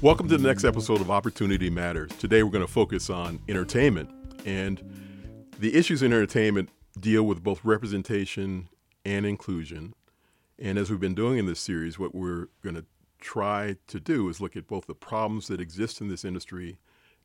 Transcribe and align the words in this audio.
Welcome 0.00 0.28
to 0.28 0.38
the 0.38 0.46
next 0.46 0.62
episode 0.62 1.00
of 1.00 1.10
Opportunity 1.10 1.70
Matters. 1.70 2.12
Today 2.20 2.44
we're 2.44 2.52
going 2.52 2.64
to 2.64 2.72
focus 2.72 3.10
on 3.10 3.40
entertainment. 3.48 4.08
And 4.46 4.80
the 5.58 5.74
issues 5.74 6.04
in 6.04 6.12
entertainment 6.12 6.68
deal 7.00 7.24
with 7.24 7.42
both 7.42 7.64
representation 7.64 8.68
and 9.04 9.26
inclusion. 9.26 9.94
And 10.56 10.78
as 10.78 10.88
we've 10.88 11.00
been 11.00 11.16
doing 11.16 11.38
in 11.38 11.46
this 11.46 11.58
series, 11.58 11.98
what 11.98 12.14
we're 12.14 12.46
going 12.62 12.76
to 12.76 12.84
try 13.18 13.74
to 13.88 13.98
do 13.98 14.28
is 14.28 14.40
look 14.40 14.56
at 14.56 14.68
both 14.68 14.86
the 14.86 14.94
problems 14.94 15.48
that 15.48 15.60
exist 15.60 16.00
in 16.00 16.06
this 16.06 16.24
industry 16.24 16.78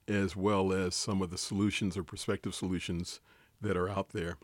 as 0.08 0.36
well 0.36 0.74
as 0.74 0.96
some 0.96 1.22
of 1.22 1.30
the 1.30 1.38
solutions 1.38 1.96
or 1.96 2.02
prospective 2.02 2.56
solutions 2.56 3.20
that 3.62 3.78
are 3.78 3.88
out 3.88 4.10
there. 4.14 4.38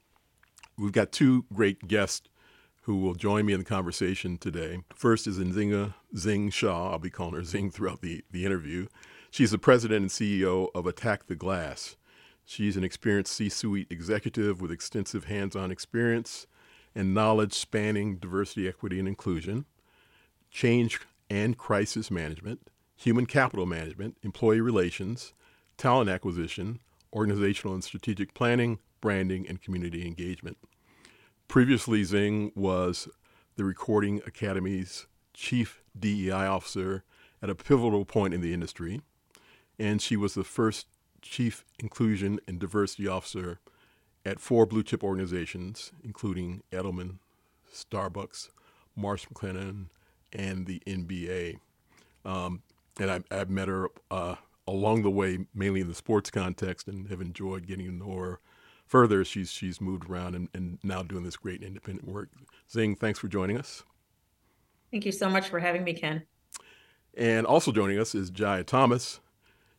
We've 0.77 0.91
got 0.91 1.11
two 1.11 1.46
great 1.52 1.88
guests 1.88 2.30
who 2.82 2.98
will 2.98 3.14
join 3.14 3.46
me 3.46 3.54
in 3.54 3.59
the 3.59 3.66
conversation 3.66 4.38
today. 4.38 4.80
First 4.95 5.27
is 5.27 5.38
Nzinga 5.38 5.93
Zing 6.18 6.50
Shaw. 6.50 6.91
I'll 6.91 7.00
be 7.00 7.09
calling 7.09 7.36
her 7.36 7.44
Zing 7.44 7.71
throughout 7.71 8.02
the, 8.02 8.23
the 8.32 8.45
interview. 8.45 8.88
She's 9.32 9.52
the 9.52 9.58
president 9.58 10.02
and 10.02 10.09
CEO 10.09 10.70
of 10.73 10.88
Attack 10.88 11.27
the 11.27 11.36
Glass. 11.36 11.95
She's 12.45 12.77
an 12.77 12.84
experienced 12.84 13.34
C 13.34 13.50
suite 13.50 13.88
executive 13.91 14.59
with 14.59 14.72
extensive 14.72 15.26
hands 15.26 15.55
on 15.55 15.72
experience 15.72 16.48
and 16.95 17.13
knowledge 17.13 17.53
spanning 17.53 18.17
diversity, 18.17 18.67
equity, 18.67 18.98
and 18.98 19.08
inclusion, 19.08 19.66
change 20.50 21.00
and 21.30 21.58
crisis 21.58 22.09
management, 22.09 22.72
human 22.95 23.25
capital 23.25 23.66
management, 23.66 24.17
employee 24.23 24.61
relations, 24.61 25.34
talent 25.77 26.09
acquisition, 26.09 26.80
organizational 27.14 27.73
and 27.73 27.84
strategic 27.84 28.34
planning, 28.34 28.80
branding, 29.02 29.48
and 29.48 29.61
community 29.61 30.05
engagement. 30.05 30.58
Previously, 31.49 32.03
Zing 32.03 32.52
was 32.53 33.08
the 33.55 33.63
Recording 33.63 34.21
Academy's 34.27 35.08
chief 35.34 35.81
DEI 35.99 36.45
officer 36.45 37.03
at 37.41 37.49
a 37.49 37.55
pivotal 37.55 38.05
point 38.05 38.35
in 38.35 38.41
the 38.41 38.53
industry, 38.53 39.02
and 39.80 39.99
she 39.99 40.16
was 40.16 40.35
the 40.35 40.44
first 40.44 40.85
chief 41.23 41.66
inclusion 41.80 42.39
and 42.47 42.59
diversity 42.59 43.08
officer 43.08 43.59
at 44.23 44.39
four 44.39 44.67
blue 44.67 44.83
chip 44.83 45.03
organizations, 45.03 45.92
including 46.03 46.61
Edelman, 46.72 47.17
Starbucks, 47.73 48.50
Marsh 48.95 49.25
McLennan, 49.25 49.88
and 50.31 50.67
the 50.67 50.83
NBA. 50.86 51.58
Um, 52.23 52.61
and 53.00 53.09
I, 53.09 53.36
have 53.36 53.50
met 53.50 53.70
her 53.70 53.89
uh, 54.11 54.36
along 54.67 55.02
the 55.02 55.09
way, 55.09 55.39
mainly 55.55 55.81
in 55.81 55.88
the 55.88 55.95
sports 55.95 56.30
context, 56.30 56.88
and 56.88 57.08
have 57.08 57.22
enjoyed 57.22 57.66
getting 57.66 57.88
to 57.88 57.92
know 57.92 58.16
her 58.17 58.39
further, 58.90 59.23
she's 59.23 59.52
she's 59.52 59.80
moved 59.80 60.09
around 60.09 60.36
and, 60.36 60.50
and 60.54 60.80
now 60.84 61.04
doing 61.04 61.23
this 61.23 61.38
great 61.38 61.64
independent 61.64 62.08
work. 62.08 62.30
Zing, 62.70 62.95
thanks 62.95 63.20
for 63.20 63.30
joining 63.30 63.58
us. 63.58 63.84
Thank 64.92 65.06
you 65.06 65.12
so 65.12 65.30
much 65.30 65.48
for 65.48 65.59
having 65.59 65.84
me, 65.84 65.94
Ken. 65.94 66.23
And 67.16 67.45
also 67.45 67.72
joining 67.72 68.00
us 68.00 68.14
is 68.16 68.32
Jaia 68.32 68.66
Thomas. 68.66 69.20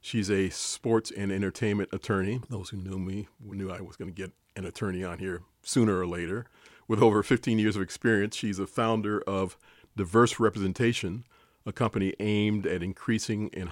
She's 0.01 0.31
a 0.31 0.49
sports 0.49 1.11
and 1.11 1.31
entertainment 1.31 1.91
attorney. 1.93 2.41
Those 2.49 2.71
who 2.71 2.79
knew 2.79 2.99
me 2.99 3.29
knew 3.41 3.71
I 3.71 3.81
was 3.81 3.97
going 3.97 4.09
to 4.11 4.15
get 4.15 4.33
an 4.57 4.65
attorney 4.65 5.05
on 5.05 5.19
here 5.19 5.43
sooner 5.63 5.99
or 5.99 6.07
later. 6.07 6.47
With 6.89 7.03
over 7.03 7.23
15 7.23 7.59
years 7.59 7.77
of 7.77 7.83
experience, 7.83 8.37
she's 8.37 8.59
a 8.59 8.67
founder 8.67 9.21
of 9.23 9.57
Diverse 9.97 10.41
Representation, 10.41 11.25
a 11.67 11.73
company 11.73 12.15
aimed 12.19 12.67
at 12.67 12.83
increasing 12.83 13.51
and 13.53 13.71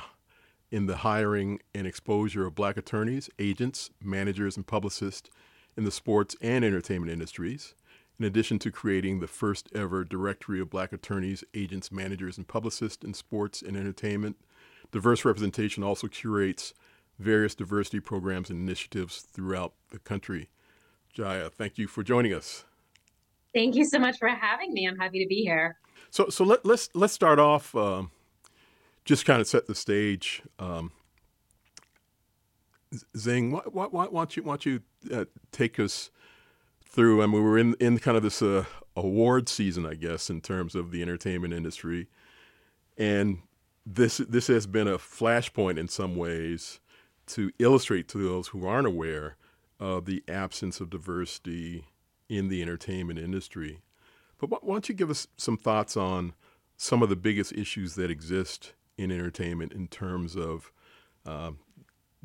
in 0.71 0.87
the 0.87 0.99
hiring 0.99 1.61
and 1.75 1.87
exposure 1.87 2.47
of 2.47 2.55
black 2.55 2.77
attorneys, 2.77 3.31
agents, 3.39 3.91
managers, 4.03 4.57
and 4.57 4.67
publicists 4.67 5.31
in 5.77 5.85
the 5.85 5.91
sports 5.91 6.37
and 6.41 6.65
entertainment 6.65 7.13
industries, 7.13 7.75
in 8.19 8.25
addition 8.25 8.59
to 8.59 8.71
creating 8.71 9.21
the 9.21 9.27
first 9.27 9.69
ever 9.75 10.05
directory 10.05 10.61
of 10.61 10.69
black 10.69 10.93
attorneys, 10.93 11.45
agents, 11.55 11.91
managers, 11.91 12.37
and 12.37 12.49
publicists 12.49 13.05
in 13.05 13.15
sports 13.15 13.63
and 13.63 13.77
entertainment. 13.77 14.37
Diverse 14.91 15.25
representation 15.25 15.83
also 15.83 16.09
curates 16.09 16.75
various 17.19 17.55
diversity 17.55 18.01
programs 18.01 18.51
and 18.51 18.61
initiatives 18.61 19.21
throughout 19.21 19.75
the 19.91 19.99
country. 19.99 20.49
Jaia, 21.17 21.51
thank 21.51 21.79
you 21.79 21.87
for 21.87 22.03
joining 22.03 22.33
us. 22.33 22.65
Thank 23.55 23.75
you 23.75 23.85
so 23.85 23.99
much 23.99 24.19
for 24.19 24.29
having 24.29 24.73
me. 24.73 24.87
I'm 24.87 24.99
happy 24.99 25.23
to 25.23 25.29
be 25.29 25.43
here. 25.43 25.79
So, 26.11 26.29
so 26.29 26.45
let, 26.45 26.61
us 26.61 26.65
let's, 26.65 26.89
let's 26.95 27.13
start 27.13 27.39
off. 27.39 27.75
Um, 27.75 28.11
just 29.09 29.25
kind 29.25 29.41
of 29.41 29.47
set 29.47 29.67
the 29.67 29.75
stage. 29.75 30.43
Um, 30.59 30.93
Zing, 33.17 33.53
why, 33.53 33.63
why, 33.87 33.87
why, 33.87 34.21
don't 34.21 34.37
you, 34.37 34.43
why 34.43 34.53
don't 34.53 34.67
you 34.67 34.81
uh, 35.11 35.25
take 35.51 35.81
us 35.81 36.11
through? 36.85 37.23
I 37.23 37.27
mean, 37.27 37.43
we're 37.43 37.57
in, 37.57 37.75
in 37.81 37.99
kind 38.01 38.19
of 38.19 38.23
this 38.23 38.43
uh, 38.43 38.67
award 38.95 39.49
season, 39.49 39.87
I 39.87 39.95
guess, 39.95 40.29
in 40.29 40.43
terms 40.43 40.75
of 40.75 40.91
the 40.91 41.01
entertainment 41.01 41.55
industry. 41.55 42.09
And 42.99 43.39
this, 43.87 44.19
this 44.19 44.49
has 44.49 44.67
been 44.67 44.87
a 44.87 44.99
flashpoint 44.99 45.79
in 45.79 45.89
some 45.89 46.15
ways 46.15 46.79
to 47.29 47.51
illustrate 47.59 48.09
to 48.09 48.19
those 48.19 48.49
who 48.49 48.67
aren't 48.67 48.87
aware 48.87 49.37
of 49.81 50.05
the 50.05 50.23
absence 50.29 50.81
of 50.81 50.91
diversity 50.91 51.87
in 52.29 52.49
the 52.49 52.61
entertainment 52.61 53.19
industry. 53.19 53.81
But 54.39 54.63
why 54.63 54.75
don't 54.75 54.89
you 54.91 54.95
give 54.95 55.09
us 55.09 55.29
some 55.39 55.57
thoughts 55.57 55.97
on 55.97 56.35
some 56.77 57.03
of 57.03 57.09
the 57.09 57.17
biggest 57.17 57.53
issues 57.53 57.95
that 57.95 58.11
exist 58.11 58.75
in 58.99 59.11
entertainment 59.11 59.73
in 59.73 59.89
terms 59.89 60.37
of 60.37 60.73
uh, 61.25 61.53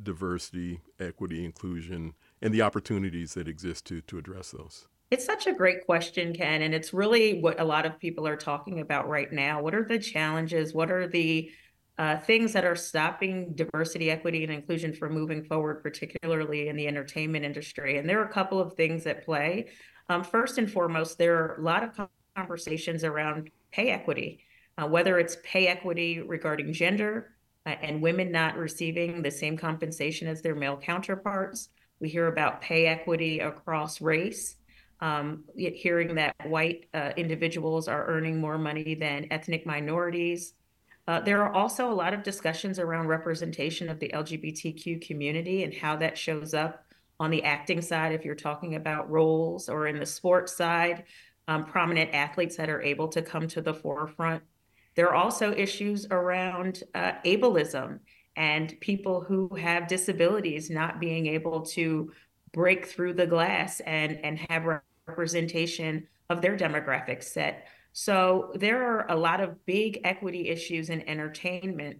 diversity, 0.01 0.81
equity, 0.99 1.45
inclusion, 1.45 2.13
and 2.41 2.53
the 2.53 2.61
opportunities 2.61 3.35
that 3.35 3.47
exist 3.47 3.85
to 3.85 4.01
to 4.01 4.17
address 4.17 4.51
those? 4.51 4.87
It's 5.11 5.25
such 5.25 5.45
a 5.45 5.53
great 5.53 5.85
question, 5.85 6.33
Ken, 6.33 6.63
and 6.63 6.73
it's 6.73 6.91
really 6.91 7.39
what 7.39 7.59
a 7.59 7.63
lot 7.63 7.85
of 7.85 7.99
people 7.99 8.27
are 8.27 8.35
talking 8.35 8.79
about 8.79 9.07
right 9.07 9.31
now. 9.31 9.61
What 9.61 9.75
are 9.75 9.85
the 9.85 9.99
challenges? 9.99 10.73
What 10.73 10.89
are 10.89 11.07
the 11.07 11.51
uh, 11.99 12.17
things 12.17 12.51
that 12.53 12.65
are 12.65 12.75
stopping 12.75 13.53
diversity, 13.53 14.09
equity, 14.09 14.43
and 14.43 14.51
inclusion 14.51 14.91
from 14.91 15.13
moving 15.13 15.43
forward, 15.43 15.83
particularly 15.83 16.67
in 16.67 16.75
the 16.75 16.87
entertainment 16.87 17.45
industry? 17.45 17.99
And 17.99 18.09
there 18.09 18.19
are 18.19 18.25
a 18.25 18.33
couple 18.33 18.59
of 18.59 18.73
things 18.73 19.05
at 19.05 19.23
play. 19.23 19.67
Um, 20.09 20.23
first 20.23 20.57
and 20.57 20.71
foremost, 20.71 21.19
there 21.19 21.37
are 21.37 21.57
a 21.57 21.61
lot 21.61 21.83
of 21.83 22.09
conversations 22.35 23.03
around 23.03 23.51
pay 23.71 23.91
equity 23.91 24.39
uh, 24.77 24.87
whether 24.87 25.19
it's 25.19 25.37
pay 25.43 25.67
equity 25.67 26.21
regarding 26.21 26.73
gender 26.73 27.31
uh, 27.65 27.75
and 27.81 28.01
women 28.01 28.31
not 28.31 28.57
receiving 28.57 29.21
the 29.21 29.31
same 29.31 29.57
compensation 29.57 30.27
as 30.27 30.41
their 30.41 30.55
male 30.55 30.77
counterparts. 30.77 31.69
We 31.99 32.09
hear 32.09 32.27
about 32.27 32.61
pay 32.61 32.87
equity 32.87 33.39
across 33.39 34.01
race, 34.01 34.55
um, 34.99 35.43
hearing 35.55 36.15
that 36.15 36.35
white 36.45 36.87
uh, 36.93 37.11
individuals 37.15 37.87
are 37.87 38.05
earning 38.07 38.39
more 38.39 38.57
money 38.57 38.95
than 38.95 39.27
ethnic 39.31 39.65
minorities. 39.65 40.53
Uh, 41.07 41.19
there 41.19 41.43
are 41.43 41.53
also 41.53 41.91
a 41.91 41.93
lot 41.93 42.13
of 42.13 42.23
discussions 42.23 42.79
around 42.79 43.07
representation 43.07 43.89
of 43.89 43.99
the 43.99 44.09
LGBTQ 44.09 45.05
community 45.05 45.63
and 45.63 45.73
how 45.73 45.97
that 45.97 46.17
shows 46.17 46.53
up 46.53 46.85
on 47.19 47.29
the 47.29 47.43
acting 47.43 47.81
side, 47.81 48.13
if 48.13 48.25
you're 48.25 48.35
talking 48.35 48.75
about 48.75 49.09
roles, 49.09 49.69
or 49.69 49.87
in 49.87 49.99
the 49.99 50.05
sports 50.05 50.55
side, 50.55 51.03
um, 51.47 51.63
prominent 51.65 52.13
athletes 52.13 52.55
that 52.55 52.69
are 52.69 52.81
able 52.81 53.07
to 53.09 53.21
come 53.21 53.47
to 53.47 53.61
the 53.61 53.73
forefront 53.73 54.43
there 54.95 55.09
are 55.09 55.15
also 55.15 55.53
issues 55.53 56.05
around 56.11 56.83
uh, 56.93 57.13
ableism 57.25 57.99
and 58.35 58.79
people 58.79 59.21
who 59.21 59.53
have 59.55 59.87
disabilities 59.87 60.69
not 60.69 60.99
being 60.99 61.27
able 61.27 61.61
to 61.61 62.11
break 62.51 62.85
through 62.85 63.13
the 63.13 63.27
glass 63.27 63.79
and, 63.81 64.19
and 64.23 64.39
have 64.49 64.65
representation 65.07 66.07
of 66.29 66.41
their 66.41 66.57
demographic 66.57 67.23
set. 67.23 67.67
So 67.91 68.51
there 68.55 68.83
are 68.83 69.11
a 69.11 69.15
lot 69.15 69.39
of 69.39 69.63
big 69.65 69.99
equity 70.03 70.49
issues 70.49 70.89
in 70.89 71.07
entertainment. 71.07 71.99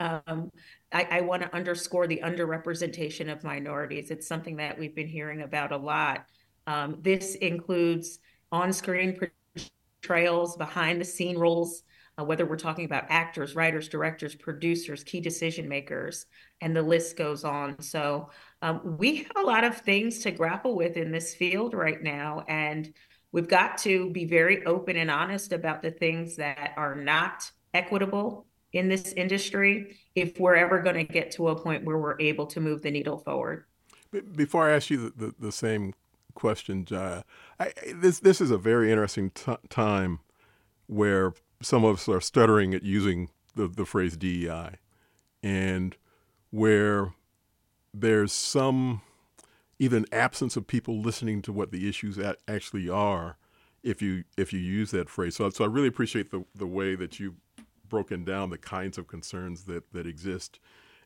Um, 0.00 0.50
I, 0.92 1.06
I 1.10 1.20
want 1.20 1.42
to 1.42 1.54
underscore 1.54 2.08
the 2.08 2.20
underrepresentation 2.24 3.30
of 3.30 3.44
minorities. 3.44 4.10
It's 4.10 4.26
something 4.26 4.56
that 4.56 4.78
we've 4.78 4.94
been 4.94 5.06
hearing 5.08 5.42
about 5.42 5.70
a 5.70 5.76
lot. 5.76 6.26
Um, 6.66 6.98
this 7.02 7.36
includes 7.36 8.18
on 8.50 8.72
screen 8.72 9.18
portrayals, 10.02 10.56
behind 10.56 11.00
the 11.00 11.04
scene 11.04 11.38
roles 11.38 11.84
whether 12.24 12.46
we're 12.46 12.56
talking 12.56 12.84
about 12.84 13.04
actors, 13.08 13.54
writers, 13.54 13.88
directors, 13.88 14.34
producers, 14.34 15.04
key 15.04 15.20
decision 15.20 15.68
makers, 15.68 16.26
and 16.60 16.74
the 16.74 16.82
list 16.82 17.16
goes 17.16 17.44
on. 17.44 17.80
So 17.80 18.30
um, 18.60 18.96
we 18.98 19.16
have 19.16 19.36
a 19.36 19.42
lot 19.42 19.64
of 19.64 19.76
things 19.78 20.20
to 20.20 20.30
grapple 20.30 20.74
with 20.76 20.96
in 20.96 21.10
this 21.10 21.34
field 21.34 21.74
right 21.74 22.02
now. 22.02 22.44
And 22.48 22.92
we've 23.32 23.48
got 23.48 23.78
to 23.78 24.10
be 24.10 24.24
very 24.24 24.64
open 24.66 24.96
and 24.96 25.10
honest 25.10 25.52
about 25.52 25.82
the 25.82 25.90
things 25.90 26.36
that 26.36 26.72
are 26.76 26.94
not 26.94 27.50
equitable 27.74 28.46
in 28.72 28.88
this 28.88 29.12
industry 29.12 29.96
if 30.14 30.38
we're 30.38 30.54
ever 30.54 30.80
going 30.80 30.96
to 30.96 31.04
get 31.04 31.30
to 31.32 31.48
a 31.48 31.60
point 31.60 31.84
where 31.84 31.98
we're 31.98 32.20
able 32.20 32.46
to 32.46 32.60
move 32.60 32.82
the 32.82 32.90
needle 32.90 33.18
forward. 33.18 33.64
Before 34.34 34.68
I 34.68 34.74
ask 34.74 34.90
you 34.90 35.10
the, 35.10 35.26
the, 35.26 35.34
the 35.38 35.52
same 35.52 35.94
question, 36.34 36.84
Jaia, 36.84 37.24
I, 37.58 37.72
this 37.94 38.20
this 38.20 38.40
is 38.40 38.50
a 38.50 38.58
very 38.58 38.90
interesting 38.90 39.30
t- 39.30 39.56
time 39.68 40.20
where 40.86 41.32
some 41.62 41.84
of 41.84 41.96
us 41.96 42.08
are 42.08 42.20
stuttering 42.20 42.74
at 42.74 42.82
using 42.82 43.30
the, 43.54 43.68
the 43.68 43.84
phrase 43.84 44.16
DEI, 44.16 44.76
and 45.42 45.96
where 46.50 47.14
there's 47.94 48.32
some 48.32 49.02
even 49.78 50.06
absence 50.12 50.56
of 50.56 50.66
people 50.66 51.00
listening 51.00 51.42
to 51.42 51.52
what 51.52 51.72
the 51.72 51.88
issues 51.88 52.18
actually 52.46 52.88
are 52.88 53.36
if 53.82 54.00
you 54.00 54.24
if 54.36 54.52
you 54.52 54.60
use 54.60 54.90
that 54.92 55.08
phrase. 55.08 55.36
So, 55.36 55.50
so 55.50 55.64
I 55.64 55.66
really 55.66 55.88
appreciate 55.88 56.30
the, 56.30 56.44
the 56.54 56.66
way 56.66 56.94
that 56.94 57.18
you've 57.18 57.34
broken 57.88 58.24
down 58.24 58.50
the 58.50 58.58
kinds 58.58 58.96
of 58.96 59.06
concerns 59.06 59.64
that, 59.64 59.92
that 59.92 60.06
exist, 60.06 60.58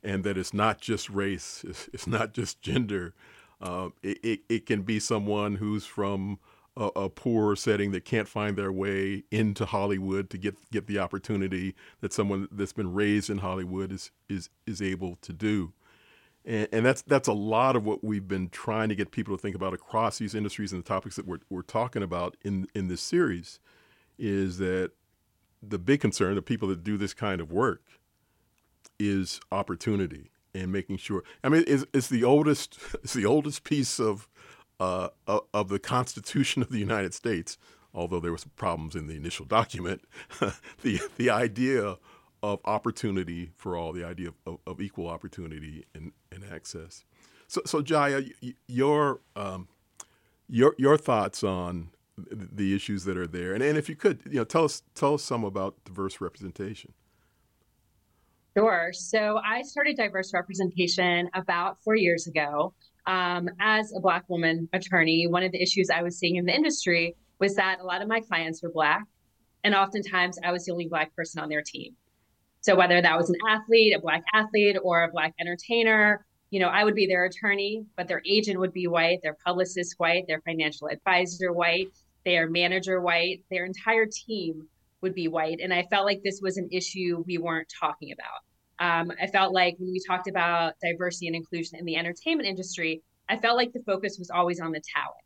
and 0.04 0.22
that 0.22 0.38
it's 0.38 0.54
not 0.54 0.80
just 0.80 1.10
race, 1.10 1.64
it's, 1.68 1.88
it's 1.92 2.06
not 2.06 2.32
just 2.32 2.62
gender. 2.62 3.12
Uh, 3.60 3.88
it, 4.02 4.18
it, 4.22 4.40
it, 4.48 4.66
can 4.66 4.82
be 4.82 5.00
someone 5.00 5.56
who's 5.56 5.86
from 5.86 6.38
a, 6.76 6.86
a 6.96 7.08
poor 7.08 7.56
setting 7.56 7.92
that 7.92 8.04
can't 8.04 8.28
find 8.28 8.56
their 8.56 8.72
way 8.72 9.24
into 9.30 9.64
Hollywood 9.64 10.30
to 10.30 10.38
get 10.38 10.54
get 10.70 10.86
the 10.86 10.98
opportunity 10.98 11.74
that 12.00 12.12
someone 12.12 12.48
that's 12.50 12.72
been 12.72 12.92
raised 12.92 13.30
in 13.30 13.38
Hollywood 13.38 13.92
is 13.92 14.10
is 14.28 14.50
is 14.66 14.82
able 14.82 15.16
to 15.22 15.32
do. 15.32 15.72
And, 16.44 16.68
and, 16.70 16.86
that's 16.86 17.02
that's 17.02 17.26
a 17.26 17.32
lot 17.32 17.74
of 17.74 17.84
what 17.84 18.04
we've 18.04 18.28
been 18.28 18.50
trying 18.50 18.88
to 18.88 18.94
get 18.94 19.10
people 19.10 19.36
to 19.36 19.42
think 19.42 19.56
about 19.56 19.74
across 19.74 20.18
these 20.18 20.34
industries 20.34 20.72
and 20.72 20.82
the 20.82 20.86
topics 20.86 21.16
that 21.16 21.26
we're, 21.26 21.40
we're 21.50 21.62
talking 21.62 22.02
about 22.02 22.36
in 22.42 22.68
in 22.74 22.88
this 22.88 23.00
series 23.00 23.58
is 24.18 24.58
that 24.58 24.92
the 25.62 25.78
big 25.78 26.00
concern 26.00 26.38
of 26.38 26.44
people 26.44 26.68
that 26.68 26.84
do 26.84 26.96
this 26.96 27.14
kind 27.14 27.40
of 27.40 27.50
work 27.50 27.82
is 28.98 29.40
opportunity 29.50 30.30
and 30.54 30.72
making 30.72 30.96
sure. 30.96 31.22
I 31.44 31.48
mean, 31.48 31.64
it's, 31.66 31.84
it's 31.92 32.08
the 32.08 32.24
oldest 32.24 32.78
it's 33.02 33.14
the 33.14 33.26
oldest 33.26 33.64
piece 33.64 33.98
of 33.98 34.28
uh, 34.80 35.08
of 35.26 35.68
the 35.68 35.78
Constitution 35.78 36.62
of 36.62 36.70
the 36.70 36.78
United 36.78 37.14
States. 37.14 37.58
Although 37.94 38.20
there 38.20 38.30
were 38.30 38.38
some 38.38 38.52
problems 38.56 38.94
in 38.94 39.06
the 39.06 39.14
initial 39.16 39.46
document, 39.46 40.02
the 40.82 41.00
the 41.16 41.30
idea 41.30 41.96
of 42.42 42.60
opportunity 42.64 43.50
for 43.56 43.76
all, 43.76 43.92
the 43.92 44.04
idea 44.04 44.28
of, 44.46 44.58
of, 44.66 44.80
equal 44.80 45.08
opportunity 45.08 45.84
and, 45.94 46.12
and 46.30 46.44
access. 46.52 47.04
So, 47.48 47.62
so 47.64 47.82
Jaia, 47.82 48.30
your 48.66 49.20
um, 49.34 49.68
your 50.48 50.74
your 50.78 50.98
thoughts 50.98 51.42
on 51.42 51.90
the 52.18 52.74
issues 52.74 53.04
that 53.04 53.16
are 53.16 53.26
there, 53.26 53.54
and, 53.54 53.62
and 53.62 53.76
if 53.78 53.88
you 53.88 53.96
could, 53.96 54.20
you 54.26 54.36
know, 54.36 54.44
tell 54.44 54.64
us 54.64 54.82
tell 54.94 55.14
us 55.14 55.22
some 55.22 55.44
about 55.44 55.76
diverse 55.84 56.20
representation. 56.20 56.92
Sure. 58.56 58.90
So 58.92 59.38
I 59.44 59.62
started 59.62 59.96
diverse 59.98 60.32
representation 60.32 61.28
about 61.34 61.76
four 61.82 61.94
years 61.94 62.26
ago. 62.26 62.72
Um, 63.06 63.48
as 63.60 63.92
a 63.92 64.00
Black 64.00 64.24
woman 64.28 64.68
attorney, 64.72 65.26
one 65.26 65.42
of 65.42 65.52
the 65.52 65.62
issues 65.62 65.90
I 65.90 66.02
was 66.02 66.18
seeing 66.18 66.36
in 66.36 66.44
the 66.44 66.54
industry 66.54 67.14
was 67.38 67.54
that 67.54 67.78
a 67.80 67.84
lot 67.84 68.02
of 68.02 68.08
my 68.08 68.20
clients 68.20 68.62
were 68.62 68.70
Black, 68.70 69.04
and 69.62 69.74
oftentimes 69.74 70.38
I 70.44 70.52
was 70.52 70.64
the 70.64 70.72
only 70.72 70.88
Black 70.88 71.14
person 71.14 71.42
on 71.42 71.48
their 71.48 71.62
team. 71.62 71.94
So 72.66 72.74
whether 72.74 73.00
that 73.00 73.16
was 73.16 73.30
an 73.30 73.36
athlete, 73.48 73.94
a 73.94 74.00
black 74.00 74.24
athlete, 74.34 74.76
or 74.82 75.04
a 75.04 75.08
black 75.08 75.34
entertainer, 75.38 76.26
you 76.50 76.58
know, 76.58 76.66
I 76.66 76.82
would 76.82 76.96
be 76.96 77.06
their 77.06 77.24
attorney, 77.24 77.84
but 77.96 78.08
their 78.08 78.22
agent 78.26 78.58
would 78.58 78.72
be 78.72 78.88
white, 78.88 79.20
their 79.22 79.36
publicist 79.46 79.94
white, 79.98 80.24
their 80.26 80.40
financial 80.40 80.88
advisor 80.88 81.52
white, 81.52 81.90
their 82.24 82.50
manager 82.50 83.00
white, 83.00 83.44
their 83.52 83.66
entire 83.66 84.06
team 84.06 84.66
would 85.00 85.14
be 85.14 85.28
white. 85.28 85.60
And 85.60 85.72
I 85.72 85.84
felt 85.90 86.06
like 86.06 86.22
this 86.24 86.40
was 86.42 86.56
an 86.56 86.68
issue 86.72 87.22
we 87.24 87.38
weren't 87.38 87.72
talking 87.80 88.10
about. 88.10 88.40
Um, 88.78 89.12
I 89.20 89.26
felt 89.26 89.52
like 89.52 89.76
when 89.78 89.90
we 89.90 90.00
talked 90.06 90.28
about 90.28 90.74
diversity 90.82 91.26
and 91.26 91.36
inclusion 91.36 91.78
in 91.78 91.84
the 91.84 91.96
entertainment 91.96 92.48
industry, 92.48 93.02
I 93.28 93.36
felt 93.36 93.56
like 93.56 93.72
the 93.72 93.82
focus 93.86 94.16
was 94.18 94.30
always 94.30 94.60
on 94.60 94.72
the 94.72 94.82
talent, 94.94 95.24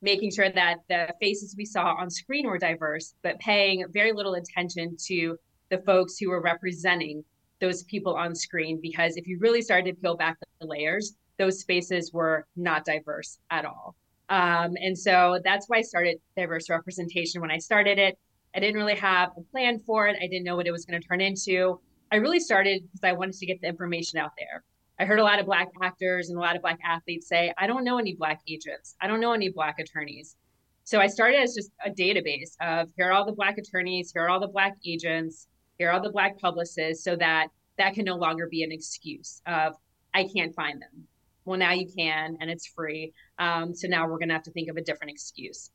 making 0.00 0.30
sure 0.32 0.50
that 0.50 0.76
the 0.88 1.14
faces 1.20 1.54
we 1.56 1.64
saw 1.64 1.94
on 1.94 2.10
screen 2.10 2.46
were 2.46 2.58
diverse, 2.58 3.14
but 3.22 3.38
paying 3.38 3.84
very 3.92 4.12
little 4.12 4.34
attention 4.34 4.96
to 5.06 5.36
the 5.70 5.78
folks 5.78 6.18
who 6.18 6.30
were 6.30 6.42
representing 6.42 7.24
those 7.60 7.84
people 7.84 8.14
on 8.14 8.34
screen 8.34 8.80
because 8.82 9.16
if 9.16 9.26
you 9.26 9.38
really 9.40 9.62
started 9.62 9.94
to 9.94 10.00
peel 10.00 10.16
back 10.16 10.36
the 10.60 10.66
layers, 10.66 11.14
those 11.38 11.60
spaces 11.60 12.12
were 12.12 12.46
not 12.56 12.84
diverse 12.84 13.38
at 13.50 13.64
all. 13.64 13.94
Um, 14.28 14.74
and 14.80 14.98
so 14.98 15.40
that's 15.44 15.68
why 15.68 15.78
I 15.78 15.82
started 15.82 16.18
diverse 16.36 16.68
representation 16.68 17.40
when 17.40 17.50
I 17.50 17.58
started 17.58 17.98
it. 17.98 18.18
I 18.54 18.60
didn't 18.60 18.76
really 18.76 18.96
have 18.96 19.30
a 19.36 19.42
plan 19.42 19.78
for 19.78 20.08
it. 20.08 20.16
I 20.22 20.26
didn't 20.26 20.44
know 20.44 20.56
what 20.56 20.66
it 20.66 20.72
was 20.72 20.84
going 20.84 21.00
to 21.00 21.06
turn 21.06 21.20
into. 21.20 21.80
I 22.12 22.16
really 22.16 22.40
started 22.40 22.82
because 22.82 23.02
I 23.02 23.12
wanted 23.12 23.34
to 23.34 23.46
get 23.46 23.60
the 23.60 23.68
information 23.68 24.18
out 24.18 24.32
there. 24.38 24.62
I 25.00 25.04
heard 25.04 25.18
a 25.18 25.24
lot 25.24 25.40
of 25.40 25.46
Black 25.46 25.68
actors 25.82 26.28
and 26.28 26.38
a 26.38 26.40
lot 26.40 26.54
of 26.54 26.62
Black 26.62 26.78
athletes 26.84 27.26
say, 27.26 27.52
I 27.58 27.66
don't 27.66 27.82
know 27.82 27.98
any 27.98 28.14
Black 28.14 28.40
agents. 28.46 28.94
I 29.00 29.08
don't 29.08 29.20
know 29.20 29.32
any 29.32 29.48
Black 29.48 29.80
attorneys. 29.80 30.36
So 30.84 31.00
I 31.00 31.06
started 31.06 31.40
as 31.40 31.54
just 31.54 31.70
a 31.84 31.90
database 31.90 32.50
of 32.60 32.90
here 32.96 33.08
are 33.08 33.12
all 33.12 33.24
the 33.24 33.32
Black 33.32 33.58
attorneys, 33.58 34.12
here 34.12 34.22
are 34.22 34.28
all 34.28 34.40
the 34.40 34.48
Black 34.48 34.74
agents, 34.84 35.48
here 35.82 35.90
are 35.90 35.94
all 35.94 36.00
the 36.00 36.10
black 36.10 36.38
publicists 36.38 37.02
so 37.02 37.16
that 37.16 37.48
that 37.76 37.94
can 37.94 38.04
no 38.04 38.14
longer 38.14 38.46
be 38.48 38.62
an 38.62 38.70
excuse 38.70 39.42
of 39.46 39.74
i 40.14 40.24
can't 40.34 40.54
find 40.54 40.80
them 40.80 41.06
well 41.44 41.58
now 41.58 41.72
you 41.72 41.88
can 41.96 42.36
and 42.40 42.48
it's 42.48 42.68
free 42.68 43.12
um, 43.40 43.74
so 43.74 43.88
now 43.88 44.06
we're 44.06 44.18
going 44.18 44.28
to 44.28 44.34
have 44.34 44.44
to 44.44 44.52
think 44.52 44.68
of 44.68 44.76
a 44.76 44.80
different 44.80 45.10
excuse 45.10 45.70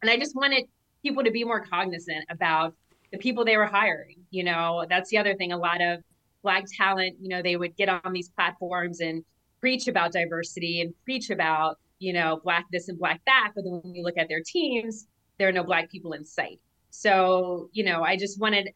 and 0.00 0.10
i 0.10 0.16
just 0.16 0.34
wanted 0.34 0.64
people 1.02 1.22
to 1.22 1.30
be 1.30 1.44
more 1.44 1.64
cognizant 1.66 2.24
about 2.30 2.74
the 3.12 3.18
people 3.18 3.44
they 3.44 3.56
were 3.56 3.66
hiring 3.66 4.16
you 4.30 4.42
know 4.42 4.84
that's 4.88 5.10
the 5.10 5.18
other 5.18 5.34
thing 5.34 5.52
a 5.52 5.56
lot 5.56 5.80
of 5.80 6.00
black 6.42 6.64
talent 6.76 7.16
you 7.20 7.28
know 7.28 7.42
they 7.42 7.56
would 7.56 7.76
get 7.76 7.88
on 7.88 8.12
these 8.12 8.30
platforms 8.30 9.00
and 9.00 9.24
preach 9.60 9.86
about 9.86 10.12
diversity 10.12 10.80
and 10.80 10.92
preach 11.04 11.30
about 11.30 11.78
you 11.98 12.12
know 12.12 12.40
black 12.42 12.66
this 12.72 12.88
and 12.88 12.98
black 12.98 13.20
that 13.26 13.52
but 13.54 13.64
then 13.64 13.80
when 13.82 13.94
you 13.94 14.02
look 14.02 14.18
at 14.18 14.28
their 14.28 14.42
teams 14.44 15.06
there 15.38 15.48
are 15.48 15.52
no 15.52 15.62
black 15.62 15.90
people 15.90 16.12
in 16.12 16.24
sight 16.24 16.58
so 16.90 17.68
you 17.72 17.84
know 17.84 18.02
i 18.02 18.16
just 18.16 18.40
wanted 18.40 18.68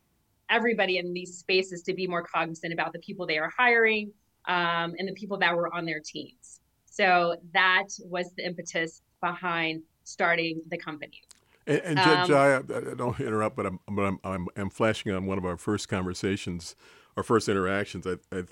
everybody 0.49 0.99
in 0.99 1.13
these 1.13 1.39
spaces 1.39 1.83
to 1.83 1.95
be 1.95 2.07
more 2.07 2.23
cognizant 2.23 2.73
about 2.73 2.93
the 2.93 2.99
people 3.01 3.27
they 3.27 3.39
are 3.39 3.51
hiring 3.57 4.13
um, 4.47 4.95
and 4.99 5.09
the 5.09 5.13
people 5.13 5.39
that 5.39 5.55
were 5.55 5.73
on 5.75 5.85
their 5.85 6.01
teams. 6.05 6.61
So 6.85 7.37
that 7.53 7.89
was 8.05 8.33
the 8.37 8.47
impetus 8.47 9.03
behind 9.21 9.83
starting 10.05 10.63
the 10.71 10.79
company. 10.79 11.21
And, 11.67 11.99
and 11.99 11.99
um, 11.99 12.67
don't 12.97 13.19
interrupt, 13.21 13.57
but 13.57 13.67
I'm, 13.67 13.81
but 13.89 14.03
I'm, 14.03 14.21
I'm, 14.23 14.49
I'm, 14.57 14.71
flashing 14.71 15.13
on 15.13 15.27
one 15.27 15.37
of 15.37 15.45
our 15.45 15.57
first 15.57 15.89
conversations, 15.89 16.77
our 17.17 17.23
first 17.23 17.49
interactions. 17.49 18.07
I, 18.07 18.17
I 18.33 18.45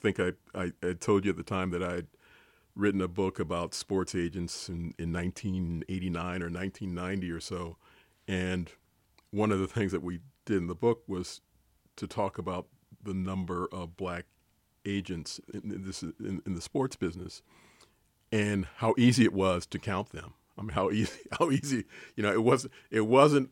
think 0.00 0.18
I, 0.18 0.32
I, 0.54 0.72
I 0.82 0.92
told 0.94 1.24
you 1.24 1.32
at 1.32 1.36
the 1.36 1.42
time 1.42 1.70
that 1.70 1.82
I'd 1.82 2.06
written 2.74 3.00
a 3.00 3.08
book 3.08 3.38
about 3.38 3.74
sports 3.74 4.14
agents 4.14 4.68
in, 4.68 4.94
in 4.98 5.12
1989 5.12 6.24
or 6.42 6.50
1990 6.50 7.30
or 7.30 7.40
so. 7.40 7.76
And 8.28 8.70
one 9.30 9.52
of 9.52 9.58
the 9.58 9.66
things 9.66 9.92
that 9.92 10.02
we 10.02 10.20
did 10.44 10.58
in 10.58 10.66
the 10.66 10.74
book 10.74 11.02
was 11.06 11.40
to 11.96 12.06
talk 12.06 12.38
about 12.38 12.66
the 13.02 13.14
number 13.14 13.68
of 13.72 13.96
black 13.96 14.26
agents 14.84 15.40
in, 15.52 15.82
this 15.84 16.02
in, 16.02 16.42
in 16.46 16.54
the 16.54 16.60
sports 16.60 16.96
business 16.96 17.42
and 18.30 18.66
how 18.76 18.94
easy 18.98 19.24
it 19.24 19.32
was 19.32 19.66
to 19.66 19.78
count 19.78 20.10
them. 20.10 20.34
I 20.58 20.62
mean, 20.62 20.70
how 20.70 20.90
easy, 20.90 21.20
how 21.38 21.50
easy, 21.50 21.84
you 22.14 22.22
know, 22.22 22.32
it 22.32 22.42
was. 22.42 22.66
It 22.90 23.06
wasn't 23.06 23.50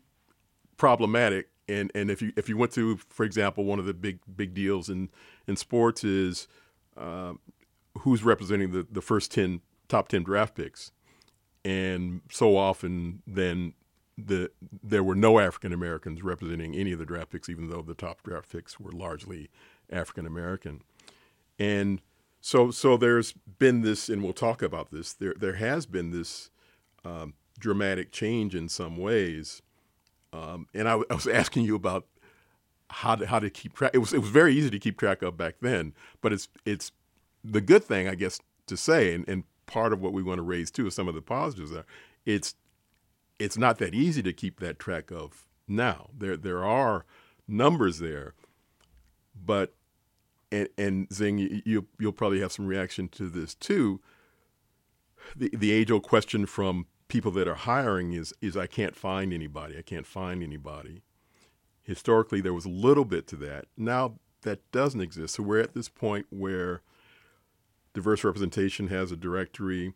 problematic. 0.76 1.48
And 1.68 1.90
and 1.94 2.10
if 2.10 2.20
you 2.20 2.32
if 2.36 2.48
you 2.48 2.56
went 2.56 2.72
to, 2.72 2.98
for 3.08 3.24
example, 3.24 3.64
one 3.64 3.78
of 3.78 3.86
the 3.86 3.94
big 3.94 4.20
big 4.36 4.54
deals 4.54 4.88
in 4.88 5.08
in 5.46 5.56
sports 5.56 6.04
is 6.04 6.46
uh, 6.96 7.34
who's 7.98 8.22
representing 8.22 8.72
the 8.72 8.86
the 8.90 9.00
first 9.00 9.32
ten 9.32 9.60
top 9.88 10.08
ten 10.08 10.22
draft 10.22 10.54
picks, 10.54 10.92
and 11.64 12.20
so 12.30 12.56
often 12.56 13.22
then 13.26 13.74
the 14.18 14.50
there 14.82 15.02
were 15.02 15.14
no 15.14 15.38
African 15.38 15.72
Americans 15.72 16.22
representing 16.22 16.74
any 16.74 16.92
of 16.92 16.98
the 16.98 17.06
draft 17.06 17.30
picks, 17.30 17.48
even 17.48 17.68
though 17.68 17.82
the 17.82 17.94
top 17.94 18.22
draft 18.22 18.52
picks 18.52 18.78
were 18.78 18.92
largely 18.92 19.48
African 19.90 20.26
American. 20.26 20.82
And 21.58 22.00
so 22.40 22.70
so 22.70 22.96
there's 22.96 23.32
been 23.32 23.80
this, 23.80 24.08
and 24.08 24.22
we'll 24.22 24.32
talk 24.32 24.62
about 24.62 24.90
this. 24.90 25.12
There 25.14 25.34
there 25.34 25.54
has 25.54 25.86
been 25.86 26.10
this 26.10 26.50
um, 27.04 27.34
dramatic 27.58 28.12
change 28.12 28.54
in 28.54 28.68
some 28.68 28.96
ways. 28.96 29.62
Um, 30.32 30.66
and 30.74 30.88
I, 30.88 30.96
was 30.96 31.26
asking 31.26 31.64
you 31.64 31.74
about 31.74 32.06
how 32.90 33.16
to 33.16 33.26
how 33.26 33.38
to 33.38 33.50
keep 33.50 33.74
track. 33.74 33.92
It 33.94 33.98
was 33.98 34.12
it 34.12 34.18
was 34.18 34.30
very 34.30 34.54
easy 34.54 34.70
to 34.70 34.78
keep 34.78 34.98
track 34.98 35.22
of 35.22 35.36
back 35.36 35.56
then, 35.60 35.94
but 36.20 36.32
it's 36.32 36.48
it's 36.64 36.92
the 37.42 37.60
good 37.60 37.84
thing, 37.84 38.08
I 38.08 38.14
guess, 38.14 38.40
to 38.66 38.76
say, 38.76 39.14
and, 39.14 39.28
and 39.28 39.44
part 39.66 39.92
of 39.92 40.00
what 40.00 40.12
we 40.12 40.22
want 40.22 40.38
to 40.38 40.42
raise 40.42 40.70
too 40.70 40.86
is 40.86 40.94
some 40.94 41.08
of 41.08 41.14
the 41.14 41.22
positives 41.22 41.70
there. 41.70 41.86
It's 42.24 42.54
it's 43.38 43.58
not 43.58 43.78
that 43.78 43.94
easy 43.94 44.22
to 44.22 44.32
keep 44.32 44.60
that 44.60 44.78
track 44.78 45.10
of 45.10 45.46
now. 45.66 46.10
There 46.16 46.36
there 46.36 46.64
are 46.64 47.04
numbers 47.48 47.98
there, 47.98 48.34
but 49.34 49.74
and 50.52 50.68
and 50.78 51.12
Zing, 51.12 51.38
you 51.64 51.86
you'll 51.98 52.12
probably 52.12 52.40
have 52.40 52.52
some 52.52 52.66
reaction 52.66 53.08
to 53.08 53.28
this 53.28 53.54
too. 53.54 54.00
The 55.34 55.50
the 55.54 55.72
age 55.72 55.90
old 55.90 56.02
question 56.02 56.46
from 56.46 56.86
people 57.14 57.30
that 57.30 57.46
are 57.46 57.54
hiring 57.54 58.12
is 58.12 58.34
is 58.40 58.56
I 58.56 58.66
can't 58.66 58.96
find 58.96 59.32
anybody. 59.32 59.78
I 59.78 59.82
can't 59.82 60.04
find 60.04 60.42
anybody. 60.42 61.02
Historically, 61.84 62.40
there 62.40 62.52
was 62.52 62.64
a 62.64 62.70
little 62.70 63.04
bit 63.04 63.28
to 63.28 63.36
that. 63.36 63.66
Now 63.76 64.16
that 64.42 64.68
doesn't 64.72 65.00
exist. 65.00 65.36
So 65.36 65.44
we're 65.44 65.60
at 65.60 65.74
this 65.74 65.88
point 65.88 66.26
where 66.30 66.82
diverse 67.92 68.24
representation 68.24 68.88
has 68.88 69.12
a 69.12 69.16
directory 69.16 69.94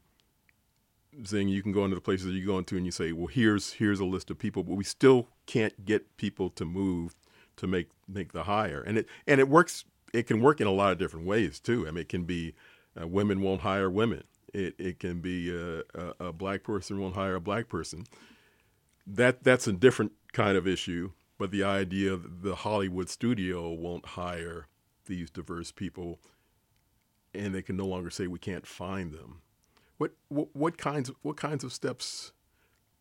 Zing, 1.27 1.49
you 1.49 1.61
can 1.61 1.73
go 1.73 1.85
into 1.85 1.97
the 1.97 2.01
places 2.01 2.33
you 2.33 2.47
go 2.47 2.59
into 2.59 2.77
and 2.77 2.87
you 2.87 2.93
say, 2.93 3.11
well, 3.11 3.27
here's 3.27 3.73
here's 3.73 3.99
a 3.99 4.05
list 4.05 4.31
of 4.31 4.39
people, 4.39 4.63
but 4.63 4.75
we 4.75 4.85
still 4.85 5.27
can't 5.47 5.85
get 5.85 6.17
people 6.17 6.51
to 6.51 6.65
move 6.65 7.17
to 7.57 7.67
make 7.67 7.89
make 8.07 8.33
the 8.33 8.45
hire, 8.45 8.81
and 8.81 8.99
it 8.99 9.09
and 9.27 9.41
it 9.41 9.49
works. 9.49 9.85
It 10.13 10.29
can 10.29 10.41
work 10.41 10.61
in 10.61 10.69
a 10.69 10.73
lot 10.73 10.93
of 10.93 10.99
different 10.99 11.27
ways 11.27 11.59
too. 11.59 11.89
I 11.89 11.91
mean, 11.91 12.03
it 12.03 12.09
can 12.09 12.23
be 12.23 12.55
uh, 13.01 13.09
women 13.09 13.41
won't 13.41 13.63
hire 13.63 13.91
women. 13.91 14.23
It 14.55 14.75
it 14.78 14.99
can 15.00 15.21
be 15.21 15.50
uh, 15.52 15.83
a, 16.21 16.26
a 16.28 16.33
black 16.33 16.62
person 16.64 17.00
won't 17.00 17.17
hire 17.17 17.37
a 17.37 17.40
black 17.40 17.69
person. 17.69 18.07
That 19.07 19.45
that's 19.45 19.67
a 19.69 19.73
different 19.73 20.12
kind 20.33 20.57
of 20.59 20.67
issue. 20.69 21.12
but 21.38 21.50
the 21.50 21.64
idea 21.64 22.17
that 22.17 22.43
the 22.43 22.57
Hollywood 22.57 23.09
studio 23.09 23.71
won't 23.71 24.07
hire 24.07 24.69
these 25.07 25.31
diverse 25.31 25.73
people, 25.73 26.21
and 27.35 27.55
they 27.55 27.62
can 27.62 27.76
no 27.76 27.87
longer 27.87 28.11
say 28.11 28.26
we 28.26 28.38
can't 28.38 28.67
find 28.67 29.12
them. 29.12 29.43
What 29.99 30.12
what, 30.28 30.49
what 30.55 30.78
kinds 30.78 31.12
what 31.23 31.37
kinds 31.38 31.64
of 31.64 31.73
steps 31.73 32.33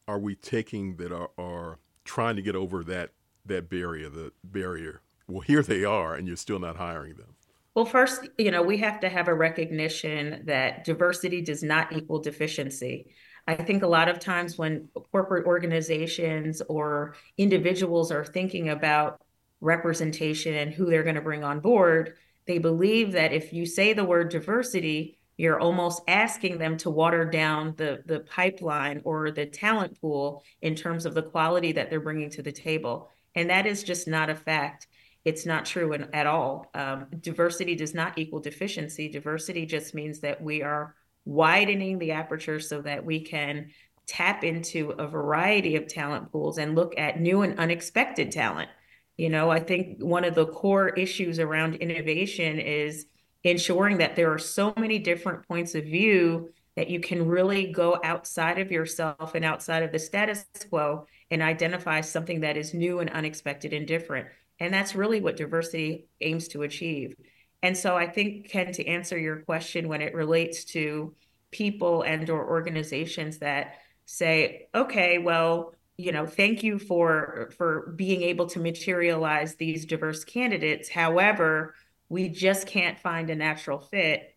are 0.07 0.19
we 0.19 0.35
taking 0.35 0.97
that 0.97 1.13
are, 1.13 1.31
are 1.39 1.79
trying 2.05 2.37
to 2.37 2.43
get 2.43 2.55
over 2.57 2.83
that 2.85 3.11
that 3.45 3.69
barrier 3.69 4.09
the 4.09 4.33
barrier? 4.43 5.01
Well, 5.27 5.41
here 5.41 5.63
they 5.63 5.85
are, 5.85 6.15
and 6.15 6.27
you're 6.27 6.37
still 6.37 6.59
not 6.59 6.77
hiring 6.77 7.15
them. 7.15 7.36
Well, 7.77 7.85
first, 7.85 8.27
you 8.39 8.49
know, 8.49 8.63
we 8.63 8.77
have 8.79 9.01
to 9.01 9.07
have 9.07 9.27
a 9.27 9.35
recognition 9.35 10.41
that 10.45 10.83
diversity 10.83 11.43
does 11.43 11.61
not 11.61 11.93
equal 11.93 12.17
deficiency. 12.17 13.11
I 13.47 13.53
think 13.53 13.83
a 13.83 13.87
lot 13.87 14.09
of 14.09 14.17
times 14.17 14.57
when 14.57 14.89
corporate 15.11 15.45
organizations 15.45 16.59
or 16.69 17.13
individuals 17.37 18.11
are 18.11 18.25
thinking 18.25 18.69
about 18.69 19.21
representation 19.61 20.55
and 20.55 20.73
who 20.73 20.87
they're 20.87 21.03
going 21.03 21.13
to 21.17 21.21
bring 21.21 21.43
on 21.43 21.59
board, 21.59 22.15
they 22.47 22.57
believe 22.57 23.11
that 23.11 23.31
if 23.31 23.53
you 23.53 23.67
say 23.67 23.93
the 23.93 24.03
word 24.03 24.29
diversity, 24.29 25.19
you're 25.37 25.59
almost 25.59 26.01
asking 26.07 26.57
them 26.57 26.77
to 26.77 26.89
water 26.89 27.25
down 27.25 27.75
the, 27.77 28.01
the 28.07 28.21
pipeline 28.21 29.01
or 29.03 29.29
the 29.29 29.45
talent 29.45 30.01
pool 30.01 30.43
in 30.63 30.73
terms 30.73 31.05
of 31.05 31.13
the 31.13 31.21
quality 31.21 31.73
that 31.73 31.91
they're 31.91 31.99
bringing 31.99 32.31
to 32.31 32.41
the 32.41 32.51
table. 32.51 33.11
And 33.35 33.51
that 33.51 33.67
is 33.67 33.83
just 33.83 34.07
not 34.07 34.31
a 34.31 34.35
fact. 34.35 34.87
It's 35.25 35.45
not 35.45 35.65
true 35.65 35.93
in, 35.93 36.13
at 36.13 36.27
all. 36.27 36.69
Um, 36.73 37.07
diversity 37.19 37.75
does 37.75 37.93
not 37.93 38.17
equal 38.17 38.39
deficiency. 38.39 39.09
Diversity 39.09 39.65
just 39.65 39.93
means 39.93 40.19
that 40.21 40.41
we 40.41 40.61
are 40.61 40.95
widening 41.25 41.99
the 41.99 42.11
aperture 42.11 42.59
so 42.59 42.81
that 42.81 43.03
we 43.03 43.21
can 43.21 43.69
tap 44.07 44.43
into 44.43 44.91
a 44.91 45.05
variety 45.05 45.75
of 45.75 45.87
talent 45.87 46.31
pools 46.31 46.57
and 46.57 46.75
look 46.75 46.97
at 46.97 47.19
new 47.19 47.41
and 47.41 47.59
unexpected 47.59 48.31
talent. 48.31 48.69
You 49.17 49.29
know, 49.29 49.49
I 49.49 49.59
think 49.59 50.01
one 50.01 50.23
of 50.23 50.35
the 50.35 50.45
core 50.45 50.89
issues 50.89 51.39
around 51.39 51.75
innovation 51.75 52.59
is 52.59 53.07
ensuring 53.43 53.97
that 53.97 54.15
there 54.15 54.31
are 54.31 54.39
so 54.39 54.73
many 54.77 54.99
different 54.99 55.47
points 55.47 55.75
of 55.75 55.83
view 55.83 56.49
that 56.75 56.89
you 56.89 56.99
can 56.99 57.27
really 57.27 57.71
go 57.71 57.99
outside 58.03 58.59
of 58.59 58.71
yourself 58.71 59.33
and 59.33 59.43
outside 59.43 59.81
of 59.83 59.91
the 59.91 59.99
status 59.99 60.45
quo 60.69 61.07
and 61.31 61.41
identify 61.41 62.01
something 62.01 62.41
that 62.41 62.55
is 62.55 62.73
new 62.73 62.99
and 62.99 63.09
unexpected 63.09 63.73
and 63.73 63.87
different. 63.87 64.27
And 64.59 64.73
that's 64.73 64.95
really 64.95 65.21
what 65.21 65.37
diversity 65.37 66.07
aims 66.21 66.47
to 66.49 66.63
achieve. 66.63 67.15
And 67.61 67.77
so 67.77 67.95
I 67.95 68.07
think, 68.07 68.49
Ken, 68.49 68.71
to 68.73 68.85
answer 68.85 69.17
your 69.17 69.41
question 69.41 69.87
when 69.87 70.01
it 70.01 70.13
relates 70.13 70.63
to 70.65 71.15
people 71.51 72.03
and 72.03 72.29
or 72.29 72.47
organizations 72.47 73.39
that 73.39 73.75
say, 74.05 74.67
okay, 74.73 75.17
well, 75.17 75.73
you 75.97 76.11
know, 76.11 76.27
thank 76.27 76.61
you 76.63 76.77
for 76.77 77.49
for 77.57 77.93
being 77.95 78.21
able 78.21 78.45
to 78.47 78.59
materialize 78.59 79.55
these 79.55 79.85
diverse 79.85 80.23
candidates. 80.23 80.89
However, 80.89 81.73
we 82.09 82.29
just 82.29 82.67
can't 82.67 82.99
find 82.99 83.29
a 83.29 83.35
natural 83.35 83.79
fit. 83.79 84.35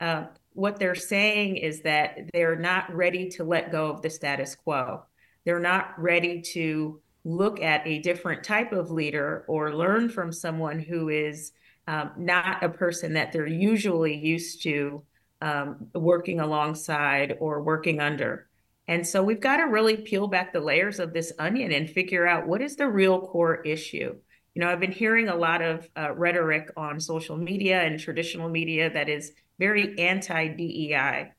Uh, 0.00 0.24
what 0.54 0.78
they're 0.78 0.94
saying 0.94 1.56
is 1.56 1.82
that 1.82 2.30
they're 2.32 2.56
not 2.56 2.94
ready 2.94 3.28
to 3.30 3.44
let 3.44 3.72
go 3.72 3.90
of 3.90 4.02
the 4.02 4.10
status 4.10 4.54
quo. 4.54 5.02
They're 5.44 5.60
not 5.60 6.00
ready 6.00 6.40
to 6.52 7.00
look 7.24 7.60
at 7.60 7.86
a 7.86 7.98
different 8.00 8.44
type 8.44 8.72
of 8.72 8.90
leader 8.90 9.44
or 9.48 9.74
learn 9.74 10.08
from 10.08 10.30
someone 10.30 10.78
who 10.78 11.08
is 11.08 11.52
um, 11.86 12.12
not 12.16 12.62
a 12.62 12.68
person 12.68 13.14
that 13.14 13.32
they're 13.32 13.46
usually 13.46 14.14
used 14.14 14.62
to 14.62 15.02
um, 15.40 15.86
working 15.94 16.40
alongside 16.40 17.36
or 17.40 17.62
working 17.62 18.00
under. 18.00 18.48
And 18.86 19.06
so 19.06 19.22
we've 19.22 19.40
got 19.40 19.58
to 19.58 19.64
really 19.64 19.96
peel 19.96 20.26
back 20.26 20.52
the 20.52 20.60
layers 20.60 21.00
of 21.00 21.12
this 21.12 21.32
onion 21.38 21.72
and 21.72 21.88
figure 21.88 22.26
out 22.26 22.46
what 22.46 22.60
is 22.60 22.76
the 22.76 22.88
real 22.88 23.20
core 23.20 23.62
issue. 23.62 24.14
You 24.54 24.62
know, 24.62 24.68
I've 24.68 24.80
been 24.80 24.92
hearing 24.92 25.28
a 25.28 25.34
lot 25.34 25.62
of 25.62 25.88
uh, 25.96 26.12
rhetoric 26.14 26.70
on 26.76 27.00
social 27.00 27.36
media 27.36 27.82
and 27.82 27.98
traditional 27.98 28.48
media 28.48 28.92
that 28.92 29.08
is 29.08 29.32
very 29.58 29.98
anti 29.98 30.48
DEI. 30.48 31.32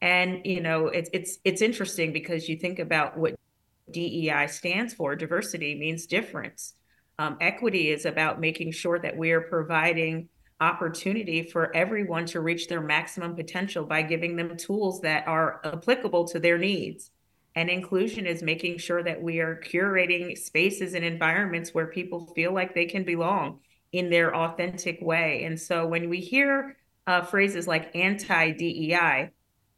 And 0.00 0.40
you 0.44 0.60
know, 0.60 0.86
it's 0.86 1.10
it's 1.12 1.38
it's 1.44 1.62
interesting 1.62 2.12
because 2.12 2.48
you 2.48 2.56
think 2.56 2.78
about 2.78 3.16
what 3.16 3.34
DEI 3.90 4.46
stands 4.48 4.94
for. 4.94 5.16
Diversity 5.16 5.78
means 5.78 6.06
difference. 6.06 6.74
Um, 7.18 7.36
equity 7.40 7.90
is 7.90 8.06
about 8.06 8.40
making 8.40 8.72
sure 8.72 8.98
that 8.98 9.16
we 9.16 9.32
are 9.32 9.40
providing 9.40 10.28
opportunity 10.60 11.42
for 11.42 11.74
everyone 11.74 12.26
to 12.26 12.40
reach 12.40 12.68
their 12.68 12.80
maximum 12.80 13.34
potential 13.34 13.84
by 13.84 14.02
giving 14.02 14.36
them 14.36 14.56
tools 14.56 15.00
that 15.00 15.26
are 15.26 15.60
applicable 15.64 16.26
to 16.28 16.40
their 16.40 16.58
needs. 16.58 17.10
And 17.54 17.68
inclusion 17.68 18.26
is 18.26 18.42
making 18.42 18.78
sure 18.78 19.02
that 19.02 19.20
we 19.20 19.40
are 19.40 19.60
curating 19.64 20.36
spaces 20.36 20.94
and 20.94 21.04
environments 21.04 21.74
where 21.74 21.86
people 21.86 22.32
feel 22.34 22.52
like 22.52 22.74
they 22.74 22.86
can 22.86 23.04
belong 23.04 23.60
in 23.92 24.10
their 24.10 24.34
authentic 24.34 24.98
way. 25.00 25.44
And 25.44 25.58
so 25.58 25.86
when 25.86 26.08
we 26.08 26.20
hear 26.20 26.76
uh, 27.06 27.22
phrases 27.22 27.66
like 27.66 27.96
anti 27.96 28.52
DEI, 28.52 29.30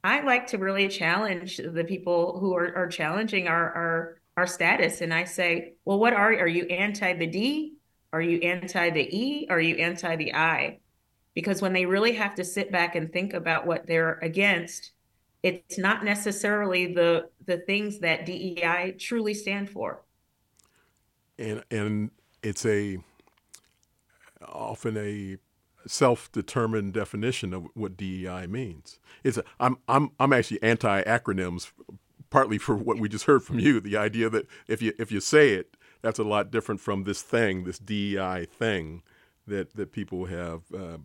I 0.02 0.21
like 0.21 0.49
to 0.49 0.59
really 0.59 0.88
challenge 0.88 1.59
the 1.59 1.85
people 1.85 2.38
who 2.38 2.57
are, 2.57 2.75
are 2.75 2.88
challenging 2.88 3.49
our, 3.49 3.73
our 3.73 4.21
our 4.37 4.47
status 4.47 5.02
and 5.02 5.12
I 5.12 5.25
say, 5.25 5.75
well, 5.85 5.99
what 5.99 6.14
are 6.14 6.33
are 6.33 6.49
you 6.49 6.64
anti 6.64 7.12
the 7.14 7.26
D? 7.26 7.75
Are 8.12 8.23
you 8.23 8.38
anti 8.40 8.90
the 8.90 9.16
E? 9.16 9.47
Are 9.50 9.61
you 9.61 9.76
anti 9.76 10.16
the 10.16 10.35
I? 10.35 10.78
Because 11.35 11.61
when 11.61 11.73
they 11.73 11.87
really 11.87 12.12
have 12.12 12.35
to 12.37 12.45
sit 12.45 12.73
back 12.73 12.97
and 12.97 13.12
think 13.12 13.35
about 13.35 13.66
what 13.66 13.87
they're 13.87 14.19
against, 14.23 14.92
it's 15.42 15.78
not 15.78 16.04
necessarily 16.04 16.95
the 16.95 17.28
the 17.47 17.59
things 17.59 17.99
that 18.00 18.26
DEI 18.26 18.97
truly 18.99 19.35
stand 19.35 19.69
for. 19.69 20.02
And 21.38 21.62
and 21.71 22.11
it's 22.42 22.64
a 22.64 22.99
often 24.47 24.97
a 24.97 25.37
self-determined 25.87 26.92
definition 26.92 27.54
of 27.54 27.66
what 27.75 27.96
DEI 27.96 28.46
means. 28.46 28.99
It's 29.25 29.38
a, 29.38 29.44
I'm 29.58 29.78
I'm 29.88 30.10
I'm 30.18 30.32
actually 30.32 30.62
anti 30.62 31.02
acronyms 31.02 31.72
partly 32.30 32.58
for 32.58 32.76
what 32.76 32.99
we 32.99 33.08
just 33.08 33.26
heard 33.26 33.42
from 33.42 33.58
you, 33.58 33.80
the 33.80 33.96
idea 33.96 34.30
that 34.30 34.46
if 34.68 34.80
you 34.80 34.92
if 34.99 35.12
you 35.12 35.20
say 35.20 35.50
it, 35.50 35.76
that's 36.02 36.18
a 36.18 36.25
lot 36.25 36.50
different 36.50 36.80
from 36.80 37.04
this 37.04 37.22
thing, 37.22 37.64
this 37.64 37.78
DEI 37.78 38.46
thing 38.46 39.02
that 39.46 39.75
that 39.75 39.92
people 39.92 40.26
have 40.26 40.62
uh, 40.75 40.99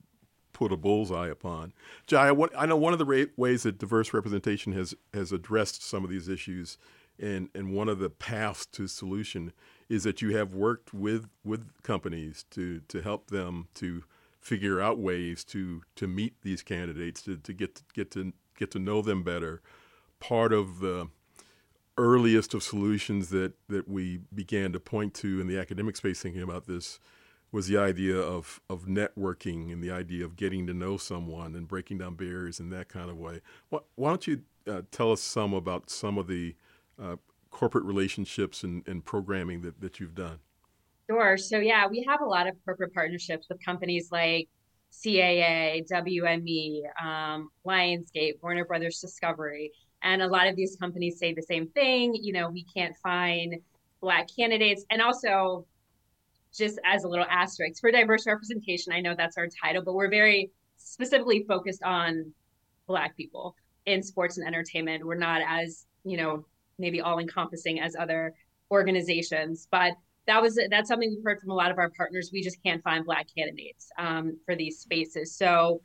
put 0.53 0.71
a 0.71 0.77
bullseye 0.77 1.27
upon. 1.27 1.73
Jaya, 2.07 2.33
what, 2.33 2.51
I 2.57 2.65
know 2.65 2.77
one 2.77 2.93
of 2.93 2.99
the 2.99 3.05
ra- 3.05 3.31
ways 3.35 3.63
that 3.63 3.77
diverse 3.77 4.13
representation 4.13 4.71
has 4.73 4.93
has 5.13 5.31
addressed 5.31 5.83
some 5.83 6.03
of 6.03 6.09
these 6.09 6.29
issues, 6.29 6.77
and 7.19 7.49
and 7.53 7.73
one 7.73 7.89
of 7.89 7.99
the 7.99 8.09
paths 8.09 8.65
to 8.67 8.87
solution 8.87 9.51
is 9.89 10.03
that 10.03 10.21
you 10.21 10.35
have 10.37 10.53
worked 10.53 10.93
with 10.93 11.27
with 11.43 11.81
companies 11.83 12.45
to 12.51 12.81
to 12.87 13.01
help 13.01 13.27
them 13.27 13.67
to 13.75 14.03
figure 14.45 14.79
out 14.79 14.99
ways 14.99 15.43
to 15.43 15.81
to 15.95 16.07
meet 16.07 16.35
these 16.43 16.61
candidates 16.61 17.23
to, 17.23 17.35
to 17.35 17.51
get 17.51 17.73
to, 17.73 17.83
get 17.95 18.11
to 18.11 18.31
get 18.55 18.69
to 18.69 18.77
know 18.77 19.01
them 19.01 19.23
better 19.23 19.59
part 20.19 20.53
of 20.53 20.79
the 20.79 21.09
earliest 21.97 22.53
of 22.53 22.61
solutions 22.61 23.29
that, 23.29 23.53
that 23.69 23.87
we 23.87 24.19
began 24.33 24.73
to 24.73 24.79
point 24.79 25.13
to 25.13 25.39
in 25.39 25.47
the 25.47 25.57
academic 25.57 25.95
space 25.95 26.21
thinking 26.21 26.41
about 26.41 26.67
this 26.67 26.99
was 27.51 27.67
the 27.67 27.77
idea 27.77 28.17
of, 28.17 28.59
of 28.69 28.85
networking 28.85 29.71
and 29.71 29.81
the 29.81 29.91
idea 29.91 30.25
of 30.25 30.35
getting 30.35 30.67
to 30.67 30.73
know 30.73 30.97
someone 30.97 31.55
and 31.55 31.67
breaking 31.67 31.97
down 31.97 32.15
barriers 32.15 32.59
in 32.59 32.69
that 32.69 32.89
kind 32.89 33.09
of 33.09 33.17
way. 33.17 33.39
Why, 33.69 33.79
why 33.95 34.09
don't 34.09 34.27
you 34.27 34.41
uh, 34.67 34.81
tell 34.91 35.11
us 35.11 35.21
some 35.21 35.53
about 35.53 35.89
some 35.89 36.17
of 36.17 36.27
the 36.27 36.55
uh, 37.01 37.15
corporate 37.51 37.85
relationships 37.85 38.63
and, 38.63 38.85
and 38.87 39.05
programming 39.05 39.61
that, 39.61 39.79
that 39.79 39.99
you've 40.01 40.15
done? 40.15 40.39
Sure. 41.09 41.37
So, 41.37 41.59
yeah, 41.59 41.87
we 41.87 42.03
have 42.07 42.21
a 42.21 42.25
lot 42.25 42.47
of 42.47 42.55
corporate 42.65 42.93
partnerships 42.93 43.47
with 43.49 43.63
companies 43.63 44.09
like 44.11 44.49
CAA, 44.91 45.83
WME, 45.91 46.83
um, 47.01 47.49
Lionsgate, 47.65 48.41
Warner 48.41 48.65
Brothers 48.65 48.99
Discovery. 48.99 49.71
And 50.01 50.21
a 50.21 50.27
lot 50.27 50.47
of 50.47 50.55
these 50.55 50.75
companies 50.79 51.19
say 51.19 51.33
the 51.33 51.43
same 51.43 51.67
thing. 51.69 52.15
You 52.15 52.33
know, 52.33 52.49
we 52.49 52.65
can't 52.75 52.95
find 53.03 53.55
Black 54.01 54.27
candidates. 54.35 54.83
And 54.89 55.01
also, 55.01 55.65
just 56.55 56.79
as 56.85 57.03
a 57.03 57.07
little 57.07 57.25
asterisk 57.29 57.81
for 57.81 57.91
diverse 57.91 58.25
representation, 58.25 58.93
I 58.93 59.01
know 59.01 59.13
that's 59.15 59.37
our 59.37 59.47
title, 59.47 59.83
but 59.83 59.93
we're 59.93 60.09
very 60.09 60.51
specifically 60.77 61.45
focused 61.47 61.83
on 61.83 62.33
Black 62.87 63.15
people 63.17 63.55
in 63.85 64.01
sports 64.01 64.37
and 64.37 64.47
entertainment. 64.47 65.05
We're 65.05 65.15
not 65.15 65.41
as, 65.47 65.85
you 66.03 66.17
know, 66.17 66.45
maybe 66.79 67.01
all 67.01 67.19
encompassing 67.19 67.79
as 67.79 67.95
other 67.95 68.33
organizations. 68.71 69.67
But 69.69 69.93
that 70.27 70.41
was 70.41 70.59
that's 70.69 70.87
something 70.87 71.09
we've 71.09 71.23
heard 71.23 71.39
from 71.39 71.51
a 71.51 71.55
lot 71.55 71.71
of 71.71 71.77
our 71.77 71.89
partners. 71.91 72.29
We 72.33 72.41
just 72.41 72.61
can't 72.63 72.83
find 72.83 73.05
Black 73.05 73.27
candidates 73.35 73.89
um, 73.97 74.37
for 74.45 74.55
these 74.55 74.79
spaces. 74.79 75.35
So 75.35 75.81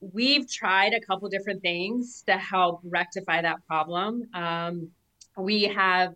we've 0.00 0.50
tried 0.50 0.94
a 0.94 1.00
couple 1.00 1.28
different 1.28 1.62
things 1.62 2.22
to 2.26 2.36
help 2.36 2.80
rectify 2.84 3.42
that 3.42 3.66
problem. 3.66 4.22
Um, 4.34 4.90
we 5.36 5.64
have 5.64 6.14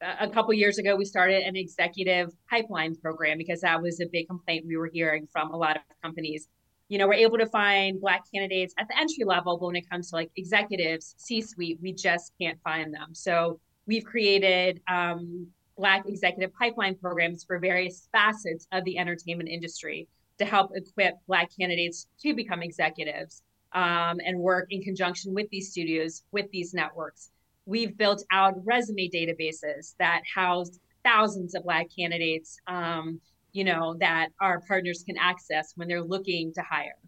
a 0.00 0.28
couple 0.28 0.52
years 0.54 0.78
ago 0.78 0.94
we 0.94 1.04
started 1.04 1.42
an 1.42 1.56
executive 1.56 2.30
pipeline 2.48 2.94
program 2.96 3.38
because 3.38 3.60
that 3.62 3.80
was 3.82 4.00
a 4.00 4.06
big 4.12 4.28
complaint 4.28 4.64
we 4.66 4.76
were 4.76 4.90
hearing 4.92 5.26
from 5.26 5.50
a 5.50 5.56
lot 5.56 5.76
of 5.76 5.82
companies 6.02 6.46
you 6.88 6.98
know 6.98 7.06
we're 7.06 7.14
able 7.14 7.36
to 7.36 7.46
find 7.46 8.00
black 8.00 8.22
candidates 8.32 8.74
at 8.78 8.86
the 8.86 8.96
entry 8.96 9.24
level 9.24 9.58
but 9.58 9.66
when 9.66 9.76
it 9.76 9.88
comes 9.90 10.10
to 10.10 10.16
like 10.16 10.30
executives 10.36 11.14
c 11.18 11.40
suite 11.40 11.78
we 11.82 11.92
just 11.92 12.32
can't 12.40 12.60
find 12.62 12.94
them 12.94 13.12
so 13.12 13.58
we've 13.86 14.04
created 14.04 14.80
um, 14.88 15.48
Black 15.78 16.06
executive 16.08 16.52
pipeline 16.54 16.96
programs 16.96 17.44
for 17.44 17.58
various 17.58 18.08
facets 18.12 18.66
of 18.72 18.84
the 18.84 18.98
entertainment 18.98 19.48
industry 19.48 20.08
to 20.38 20.44
help 20.44 20.72
equip 20.74 21.14
Black 21.26 21.50
candidates 21.58 22.08
to 22.20 22.34
become 22.34 22.62
executives 22.62 23.42
um, 23.72 24.18
and 24.24 24.38
work 24.38 24.66
in 24.70 24.82
conjunction 24.82 25.32
with 25.32 25.48
these 25.50 25.70
studios, 25.70 26.24
with 26.32 26.50
these 26.50 26.74
networks. 26.74 27.30
We've 27.64 27.96
built 27.96 28.24
out 28.32 28.54
resume 28.64 29.08
databases 29.08 29.94
that 29.98 30.22
house 30.34 30.78
thousands 31.04 31.54
of 31.54 31.62
Black 31.62 31.88
candidates, 31.96 32.58
um, 32.66 33.20
you 33.52 33.64
know, 33.64 33.94
that 34.00 34.28
our 34.40 34.60
partners 34.66 35.04
can 35.06 35.16
access 35.16 35.72
when 35.76 35.86
they're 35.88 36.02
looking 36.02 36.52
to 36.54 36.62
hire. 36.62 36.98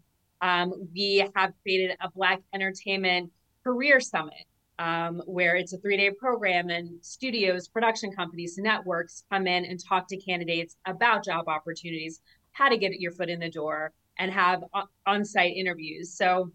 Um, 0.41 0.87
we 0.93 1.29
have 1.35 1.53
created 1.61 1.97
a 2.01 2.09
Black 2.09 2.41
Entertainment 2.53 3.31
Career 3.63 3.99
Summit, 3.99 4.45
um, 4.79 5.21
where 5.25 5.55
it's 5.55 5.73
a 5.73 5.77
three 5.77 5.97
day 5.97 6.11
program 6.11 6.69
and 6.69 7.03
studios, 7.03 7.67
production 7.67 8.11
companies, 8.11 8.57
networks 8.57 9.23
come 9.31 9.47
in 9.47 9.65
and 9.65 9.83
talk 9.83 10.07
to 10.07 10.17
candidates 10.17 10.75
about 10.85 11.23
job 11.23 11.47
opportunities, 11.47 12.21
how 12.51 12.69
to 12.69 12.77
get 12.77 12.99
your 12.99 13.11
foot 13.11 13.29
in 13.29 13.39
the 13.39 13.49
door, 13.49 13.93
and 14.17 14.31
have 14.31 14.63
on 15.05 15.25
site 15.25 15.55
interviews. 15.55 16.13
So, 16.13 16.51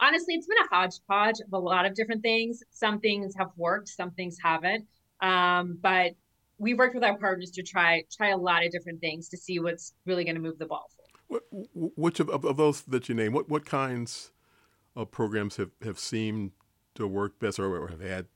honestly, 0.00 0.34
it's 0.34 0.46
been 0.46 0.58
a 0.58 0.74
hodgepodge 0.74 1.40
of 1.40 1.52
a 1.52 1.58
lot 1.58 1.86
of 1.86 1.94
different 1.94 2.22
things. 2.22 2.62
Some 2.70 3.00
things 3.00 3.34
have 3.38 3.50
worked, 3.56 3.88
some 3.88 4.10
things 4.12 4.38
haven't. 4.42 4.86
Um, 5.20 5.78
but 5.80 6.12
we've 6.58 6.78
worked 6.78 6.94
with 6.94 7.04
our 7.04 7.18
partners 7.18 7.50
to 7.52 7.62
try 7.62 8.04
try 8.14 8.30
a 8.30 8.36
lot 8.36 8.64
of 8.64 8.70
different 8.70 9.00
things 9.00 9.28
to 9.28 9.36
see 9.36 9.58
what's 9.58 9.94
really 10.06 10.24
going 10.24 10.36
to 10.36 10.40
move 10.40 10.58
the 10.58 10.66
ball 10.66 10.88
forward. 11.28 11.42
which 11.74 12.20
of, 12.20 12.28
of, 12.28 12.56
those 12.56 12.82
that 12.82 13.08
you 13.08 13.14
name, 13.14 13.32
what, 13.32 13.48
what 13.48 13.64
kinds 13.64 14.32
of 14.94 15.10
programs 15.10 15.56
have, 15.56 15.70
have 15.82 15.98
seemed 15.98 16.52
to 16.94 17.06
work 17.06 17.38
best 17.38 17.58
or 17.58 17.88
have 17.88 18.00
had 18.00 18.26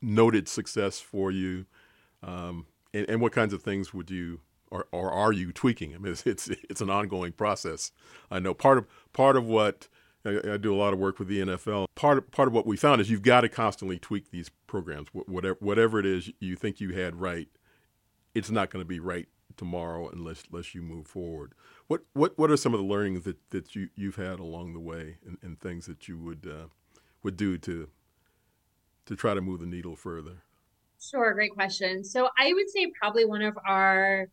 noted 0.00 0.48
success 0.48 1.00
for 1.00 1.30
you? 1.30 1.66
Um, 2.22 2.66
and, 2.94 3.08
and, 3.08 3.20
what 3.20 3.32
kinds 3.32 3.52
of 3.52 3.62
things 3.62 3.92
would 3.92 4.10
you 4.10 4.40
or, 4.70 4.86
or 4.92 5.10
are 5.10 5.32
you 5.32 5.52
tweaking? 5.52 5.94
I 5.94 5.98
mean, 5.98 6.12
it's, 6.24 6.26
it's, 6.26 6.48
it's 6.68 6.80
an 6.80 6.90
ongoing 6.90 7.32
process. 7.32 7.92
I 8.30 8.38
know 8.38 8.54
part 8.54 8.78
of 8.78 8.86
part 9.12 9.36
of 9.36 9.46
what 9.46 9.88
I, 10.24 10.54
I, 10.54 10.56
do 10.56 10.74
a 10.74 10.76
lot 10.76 10.92
of 10.92 10.98
work 10.98 11.18
with 11.18 11.28
the 11.28 11.40
NFL. 11.40 11.86
Part 11.94 12.18
of, 12.18 12.30
part 12.30 12.48
of 12.48 12.54
what 12.54 12.66
we 12.66 12.76
found 12.76 13.00
is 13.00 13.10
you've 13.10 13.22
got 13.22 13.42
to 13.42 13.48
constantly 13.48 13.98
tweak 13.98 14.30
these 14.30 14.50
programs. 14.66 15.08
Whatever 15.12 15.56
whatever 15.60 16.00
it 16.00 16.06
is 16.06 16.30
you 16.40 16.56
think 16.56 16.80
you 16.80 16.94
had 16.94 17.16
right, 17.16 17.48
it's 18.34 18.50
not 18.50 18.70
going 18.70 18.84
to 18.84 18.88
be 18.88 19.00
right 19.00 19.28
tomorrow 19.56 20.08
unless 20.08 20.44
unless 20.50 20.74
you 20.74 20.82
move 20.82 21.06
forward. 21.06 21.52
What 21.86 22.02
what 22.12 22.36
what 22.38 22.50
are 22.50 22.56
some 22.56 22.74
of 22.74 22.80
the 22.80 22.86
learnings 22.86 23.24
that, 23.24 23.36
that 23.50 23.74
you 23.74 23.88
you've 23.94 24.16
had 24.16 24.40
along 24.40 24.72
the 24.72 24.80
way 24.80 25.18
and, 25.24 25.38
and 25.42 25.60
things 25.60 25.86
that 25.86 26.08
you 26.08 26.18
would 26.18 26.46
uh, 26.46 26.66
would 27.26 27.36
do 27.36 27.58
to 27.58 27.88
to 29.04 29.16
try 29.16 29.34
to 29.34 29.40
move 29.40 29.58
the 29.58 29.66
needle 29.66 29.96
further? 29.96 30.44
Sure, 31.00 31.34
great 31.34 31.50
question. 31.50 32.04
So 32.04 32.28
I 32.38 32.52
would 32.52 32.70
say 32.70 32.86
probably 33.00 33.24
one 33.24 33.42
of 33.42 33.58
our 33.66 34.28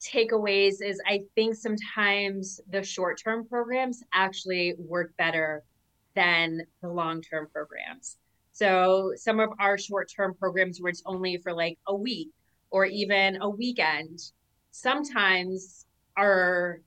takeaways 0.00 0.82
is 0.82 1.00
I 1.06 1.22
think 1.34 1.54
sometimes 1.54 2.60
the 2.70 2.82
short 2.82 3.18
term 3.22 3.46
programs 3.48 4.02
actually 4.12 4.74
work 4.78 5.12
better 5.16 5.62
than 6.14 6.60
the 6.82 6.88
long 6.90 7.22
term 7.22 7.48
programs. 7.50 8.18
So 8.52 9.12
some 9.16 9.40
of 9.40 9.48
our 9.58 9.78
short 9.78 10.10
term 10.14 10.34
programs 10.34 10.82
where 10.82 10.90
it's 10.90 11.02
only 11.06 11.38
for 11.38 11.54
like 11.54 11.78
a 11.86 11.96
week 11.96 12.28
or 12.70 12.84
even 12.84 13.40
a 13.40 13.48
weekend 13.48 14.20
sometimes 14.70 15.86
are 16.14 16.82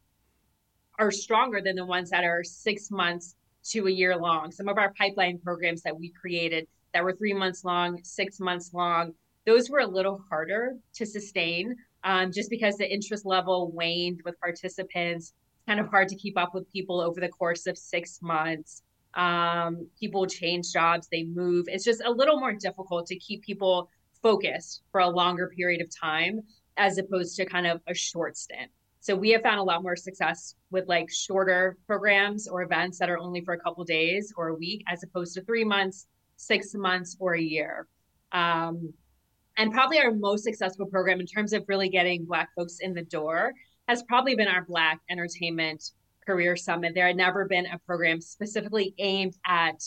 are 1.00 1.10
stronger 1.10 1.62
than 1.62 1.76
the 1.76 1.86
ones 1.86 2.12
that 2.12 2.24
are 2.24 2.44
six 2.44 2.92
months 2.92 3.36
to 3.72 3.88
a 3.88 3.92
year 3.92 4.16
long. 4.18 4.52
Some 4.52 4.68
of 4.68 4.78
our 4.78 4.94
pipeline 4.94 5.40
programs 5.40 5.82
that 5.84 5.98
we 5.98 6.10
created 6.10 6.68
that 6.94 7.04
were 7.04 7.14
three 7.14 7.34
months 7.34 7.64
long, 7.64 8.00
six 8.04 8.40
months 8.40 8.74
long, 8.74 9.14
those 9.46 9.70
were 9.70 9.80
a 9.80 9.88
little 9.88 10.24
harder 10.30 10.76
to 10.94 11.06
sustain 11.06 11.76
um, 12.04 12.32
just 12.32 12.50
because 12.50 12.78
the 12.78 12.92
interest 12.92 13.26
level 13.26 13.72
waned 13.72 14.22
with 14.26 14.40
participants. 14.40 15.34
It's 15.56 15.66
kind 15.68 15.80
of 15.80 15.88
hard 15.88 16.08
to 16.10 16.16
keep 16.16 16.38
up 16.38 16.54
with 16.54 16.72
people 16.72 17.00
over 17.02 17.20
the 17.20 17.30
course 17.30 17.68
of 17.68 17.78
six 17.78 18.22
months. 18.22 18.84
Um, 19.16 19.88
people 20.00 20.26
change 20.26 20.72
jobs, 20.72 21.08
they 21.12 21.24
move. 21.24 21.66
It's 21.68 21.86
just 21.86 22.02
a 22.04 22.12
little 22.12 22.40
more 22.40 22.54
difficult 22.54 23.08
to 23.08 23.16
keep 23.18 23.44
people 23.44 23.90
focused 24.22 24.82
for 24.92 25.02
a 25.02 25.10
longer 25.10 25.52
period 25.56 25.82
of 25.82 25.90
time 25.96 26.42
as 26.78 26.98
opposed 26.98 27.36
to 27.36 27.46
kind 27.46 27.68
of 27.68 27.82
a 27.88 27.94
short 27.94 28.38
stint. 28.38 28.72
So 29.04 29.18
we 29.18 29.32
have 29.32 29.42
found 29.42 29.60
a 29.60 29.64
lot 29.64 29.84
more 29.84 29.98
success 29.98 30.56
with 30.72 30.88
like 30.88 31.12
shorter 31.12 31.76
programs 31.88 32.48
or 32.48 32.62
events 32.62 32.98
that 33.00 33.10
are 33.10 33.20
only 33.20 33.42
for 33.42 33.54
a 33.54 33.60
couple 33.60 33.84
days 33.84 34.34
or 34.38 34.48
a 34.48 34.56
week, 34.56 34.82
as 34.88 35.04
opposed 35.04 35.34
to 35.34 35.44
three 35.44 35.66
months, 35.66 36.08
six 36.38 36.74
months, 36.74 37.18
or 37.20 37.34
a 37.34 37.42
year. 37.42 37.86
Um, 38.32 38.94
and 39.58 39.74
probably 39.74 40.00
our 40.00 40.12
most 40.12 40.46
successful 40.46 40.86
program 40.86 41.20
in 41.20 41.26
terms 41.26 41.52
of 41.52 41.66
really 41.68 41.90
getting 41.90 42.24
Black 42.24 42.48
folks 42.56 42.78
in 42.80 42.94
the 42.94 43.04
door 43.04 43.52
has 43.90 44.04
probably 44.04 44.36
been 44.36 44.48
our 44.48 44.64
Black 44.64 45.02
Entertainment 45.10 45.84
Career 46.26 46.56
Summit. 46.56 46.94
There 46.96 47.08
had 47.08 47.18
never 47.18 47.44
been 47.44 47.66
a 47.66 47.80
program 47.80 48.22
specifically 48.22 48.96
aimed 49.00 49.36
at 49.46 49.84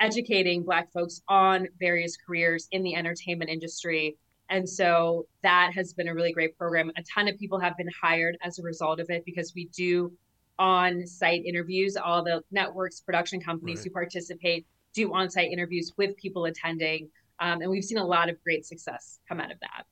educating 0.00 0.62
Black 0.62 0.90
folks 0.90 1.20
on 1.28 1.68
various 1.78 2.16
careers 2.16 2.66
in 2.72 2.82
the 2.82 2.94
entertainment 2.94 3.50
industry 3.50 4.16
and 4.50 4.68
so 4.68 5.26
that 5.42 5.72
has 5.74 5.92
been 5.92 6.08
a 6.08 6.14
really 6.14 6.32
great 6.32 6.56
program. 6.56 6.90
A 6.96 7.02
ton 7.02 7.28
of 7.28 7.38
people 7.38 7.58
have 7.58 7.76
been 7.76 7.90
hired 8.00 8.36
as 8.42 8.58
a 8.58 8.62
result 8.62 9.00
of 9.00 9.10
it 9.10 9.24
because 9.24 9.52
we 9.54 9.66
do 9.66 10.12
on 10.58 11.06
site 11.06 11.44
interviews. 11.44 11.96
All 11.96 12.24
the 12.24 12.42
networks, 12.50 13.00
production 13.00 13.40
companies 13.40 13.78
right. 13.78 13.84
who 13.84 13.90
participate 13.90 14.66
do 14.94 15.12
on 15.12 15.30
site 15.30 15.50
interviews 15.52 15.92
with 15.96 16.16
people 16.16 16.46
attending. 16.46 17.08
Um, 17.40 17.60
and 17.60 17.70
we've 17.70 17.84
seen 17.84 17.98
a 17.98 18.06
lot 18.06 18.28
of 18.28 18.42
great 18.42 18.66
success 18.66 19.20
come 19.28 19.40
out 19.40 19.52
of 19.52 19.60
that. 19.60 19.84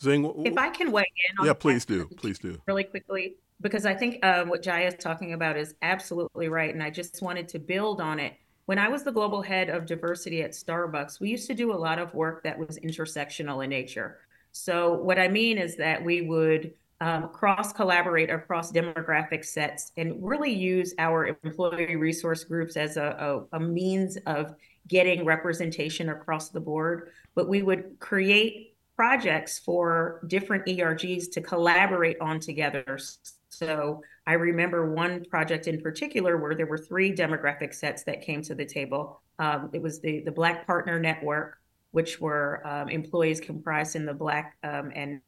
Zing, 0.00 0.46
if 0.46 0.56
I 0.56 0.70
can 0.70 0.92
weigh 0.92 1.04
in 1.38 1.46
yeah, 1.46 1.52
please 1.52 1.84
do, 1.84 2.08
please 2.16 2.38
do, 2.38 2.58
really 2.66 2.84
quickly, 2.84 3.36
because 3.60 3.84
I 3.84 3.92
think 3.92 4.24
uh, 4.24 4.44
what 4.44 4.62
Jaia 4.62 4.88
is 4.88 4.94
talking 4.94 5.34
about 5.34 5.58
is 5.58 5.74
absolutely 5.82 6.48
right, 6.48 6.72
and 6.72 6.82
I 6.82 6.88
just 6.88 7.20
wanted 7.20 7.48
to 7.50 7.58
build 7.58 8.00
on 8.00 8.18
it 8.18 8.32
when 8.70 8.78
I 8.78 8.86
was 8.86 9.02
the 9.02 9.10
global 9.10 9.42
head 9.42 9.68
of 9.68 9.84
diversity 9.84 10.42
at 10.42 10.52
Starbucks, 10.52 11.18
we 11.18 11.28
used 11.28 11.48
to 11.48 11.54
do 11.54 11.72
a 11.72 11.74
lot 11.74 11.98
of 11.98 12.14
work 12.14 12.44
that 12.44 12.56
was 12.56 12.78
intersectional 12.78 13.64
in 13.64 13.70
nature. 13.70 14.20
So, 14.52 14.94
what 14.94 15.18
I 15.18 15.26
mean 15.26 15.58
is 15.58 15.74
that 15.78 16.04
we 16.04 16.22
would 16.22 16.74
um, 17.00 17.30
cross 17.30 17.72
collaborate 17.72 18.30
across 18.30 18.70
demographic 18.70 19.44
sets 19.44 19.90
and 19.96 20.14
really 20.22 20.52
use 20.52 20.94
our 20.98 21.36
employee 21.42 21.96
resource 21.96 22.44
groups 22.44 22.76
as 22.76 22.96
a, 22.96 23.42
a, 23.52 23.56
a 23.56 23.58
means 23.58 24.16
of 24.28 24.54
getting 24.86 25.24
representation 25.24 26.10
across 26.10 26.50
the 26.50 26.60
board. 26.60 27.10
But 27.34 27.48
we 27.48 27.62
would 27.62 27.98
create 27.98 28.76
projects 28.94 29.58
for 29.58 30.22
different 30.28 30.64
ERGs 30.66 31.32
to 31.32 31.40
collaborate 31.40 32.20
on 32.20 32.38
together. 32.38 33.00
So 33.48 34.02
I 34.30 34.34
remember 34.34 34.88
one 34.88 35.24
project 35.24 35.66
in 35.66 35.80
particular 35.80 36.36
where 36.36 36.54
there 36.54 36.66
were 36.66 36.78
three 36.78 37.12
demographic 37.12 37.74
sets 37.74 38.04
that 38.04 38.22
came 38.22 38.42
to 38.42 38.54
the 38.54 38.64
table. 38.64 39.20
Um, 39.40 39.70
it 39.72 39.82
was 39.82 39.98
the 39.98 40.20
the 40.20 40.30
Black 40.30 40.68
Partner 40.68 41.00
Network, 41.00 41.58
which 41.90 42.20
were 42.20 42.64
um, 42.64 42.88
employees 42.88 43.40
comprised 43.40 43.96
in 43.96 44.06
the 44.06 44.14
Black 44.14 44.56
um, 44.62 44.92
and 44.94 45.20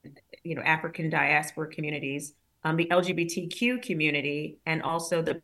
you 0.44 0.54
know 0.54 0.62
African 0.62 1.10
diaspora 1.10 1.66
communities, 1.66 2.34
um, 2.62 2.76
the 2.76 2.86
LGBTQ 2.92 3.82
community, 3.82 4.58
and 4.66 4.80
also 4.82 5.20
the 5.20 5.42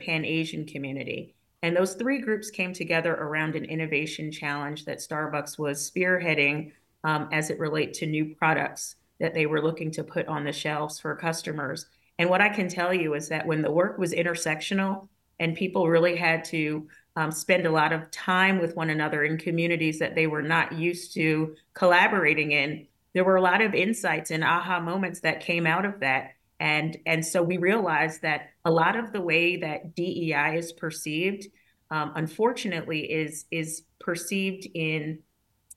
Pan 0.00 0.24
Asian 0.24 0.64
community. 0.64 1.34
And 1.60 1.76
those 1.76 1.96
three 1.96 2.22
groups 2.22 2.48
came 2.48 2.72
together 2.72 3.12
around 3.12 3.56
an 3.56 3.66
innovation 3.66 4.32
challenge 4.32 4.86
that 4.86 5.00
Starbucks 5.00 5.58
was 5.58 5.90
spearheading 5.90 6.72
um, 7.04 7.28
as 7.30 7.50
it 7.50 7.58
relate 7.58 7.92
to 7.94 8.06
new 8.06 8.34
products 8.36 8.96
that 9.20 9.34
they 9.34 9.44
were 9.44 9.60
looking 9.60 9.90
to 9.90 10.02
put 10.02 10.26
on 10.28 10.44
the 10.44 10.52
shelves 10.52 10.98
for 10.98 11.14
customers. 11.14 11.84
And 12.18 12.30
what 12.30 12.40
I 12.40 12.48
can 12.48 12.68
tell 12.68 12.94
you 12.94 13.14
is 13.14 13.28
that 13.28 13.46
when 13.46 13.62
the 13.62 13.70
work 13.70 13.98
was 13.98 14.12
intersectional 14.12 15.08
and 15.38 15.54
people 15.54 15.88
really 15.88 16.16
had 16.16 16.44
to 16.46 16.88
um, 17.14 17.30
spend 17.30 17.66
a 17.66 17.70
lot 17.70 17.92
of 17.92 18.10
time 18.10 18.58
with 18.58 18.76
one 18.76 18.90
another 18.90 19.24
in 19.24 19.38
communities 19.38 19.98
that 19.98 20.14
they 20.14 20.26
were 20.26 20.42
not 20.42 20.72
used 20.72 21.14
to 21.14 21.54
collaborating 21.74 22.52
in, 22.52 22.86
there 23.12 23.24
were 23.24 23.36
a 23.36 23.42
lot 23.42 23.62
of 23.62 23.74
insights 23.74 24.30
and 24.30 24.44
aha 24.44 24.80
moments 24.80 25.20
that 25.20 25.40
came 25.40 25.66
out 25.66 25.84
of 25.84 26.00
that. 26.00 26.32
And, 26.58 26.96
and 27.04 27.24
so 27.24 27.42
we 27.42 27.58
realized 27.58 28.22
that 28.22 28.50
a 28.64 28.70
lot 28.70 28.96
of 28.96 29.12
the 29.12 29.20
way 29.20 29.56
that 29.58 29.94
DEI 29.94 30.56
is 30.56 30.72
perceived, 30.72 31.46
um, 31.90 32.12
unfortunately, 32.14 33.10
is, 33.10 33.44
is 33.50 33.82
perceived 34.00 34.66
in, 34.74 35.20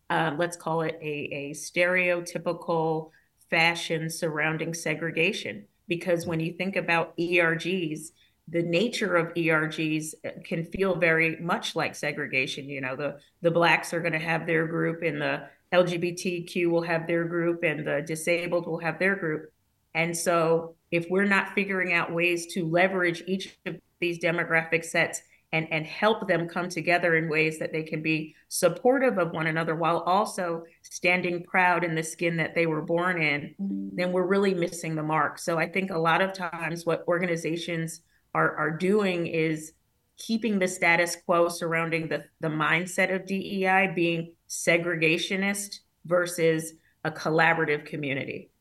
um, 0.10 0.38
let's 0.38 0.56
call 0.56 0.82
it 0.82 0.98
a, 1.02 1.06
a 1.06 1.52
stereotypical 1.52 3.12
fashion 3.50 4.10
surrounding 4.10 4.74
segregation 4.74 5.66
because 5.90 6.26
when 6.26 6.40
you 6.40 6.54
think 6.54 6.78
about 6.78 7.18
ERGs, 7.18 8.12
the 8.48 8.64
nature 8.64 9.16
of 9.16 9.34
ERGs 9.34 10.14
uh, 10.26 10.30
can 10.46 10.64
feel 10.64 10.96
very 10.96 11.36
much 11.38 11.76
like 11.76 11.96
segregation. 11.96 12.70
You 12.70 12.82
know, 12.82 12.96
the 12.96 13.18
the 13.42 13.52
blacks 13.52 13.94
are 13.94 14.00
going 14.00 14.14
to 14.14 14.20
have 14.20 14.46
their 14.46 14.66
group, 14.68 15.02
and 15.04 15.22
the 15.22 15.48
LGBTQ 15.74 16.68
will 16.68 16.84
have 16.84 17.08
their 17.08 17.26
group, 17.26 17.64
and 17.64 17.86
the 17.86 18.02
disabled 18.06 18.66
will 18.66 18.80
have 18.80 19.00
their 19.00 19.16
group. 19.16 19.52
And 19.94 20.16
so, 20.16 20.76
if 20.92 21.08
we're 21.10 21.26
not 21.26 21.54
figuring 21.54 21.94
out 21.94 22.14
ways 22.14 22.54
to 22.54 22.68
leverage 22.68 23.24
each 23.28 23.58
of 23.66 23.76
these 24.00 24.20
demographic 24.20 24.86
sets 24.86 25.22
and, 25.52 25.68
and 25.72 25.86
help 25.86 26.28
them 26.28 26.48
come 26.48 26.70
together 26.70 27.16
in 27.16 27.28
ways 27.28 27.58
that 27.60 27.72
they 27.72 27.84
can 27.84 28.02
be 28.02 28.36
supportive 28.50 29.18
of 29.18 29.32
one 29.32 29.48
another 29.48 29.76
while 29.76 30.00
also 30.00 30.64
standing 30.84 31.44
proud 31.44 31.84
in 31.84 31.96
the 31.96 32.04
skin 32.04 32.38
that 32.38 32.54
they 32.54 32.68
were 32.68 32.82
born 32.82 33.22
in, 33.22 33.56
mm-hmm. 33.60 33.96
then 33.96 34.12
we're 34.12 34.28
really 34.28 34.54
missing 34.54 34.96
the 34.96 35.04
mark. 35.04 35.40
So 35.40 35.58
I 35.58 35.68
think 35.68 35.90
a 35.90 35.98
lot 35.98 36.22
of 36.22 36.34
times 36.34 36.86
what 36.86 37.04
organizations 37.08 38.02
are, 38.36 38.56
are 38.58 38.72
doing 38.72 39.28
is 39.28 39.74
keeping 40.18 40.60
the 40.60 40.68
status 40.68 41.18
quo 41.26 41.50
surrounding 41.50 42.08
the, 42.10 42.26
the 42.42 42.50
mindset 42.50 43.14
of 43.14 43.26
DEI 43.26 43.92
being 43.96 44.34
segregationist 44.48 45.80
versus 46.06 46.74
a 47.04 47.12
collaborative 47.12 47.86
community. 47.86 48.52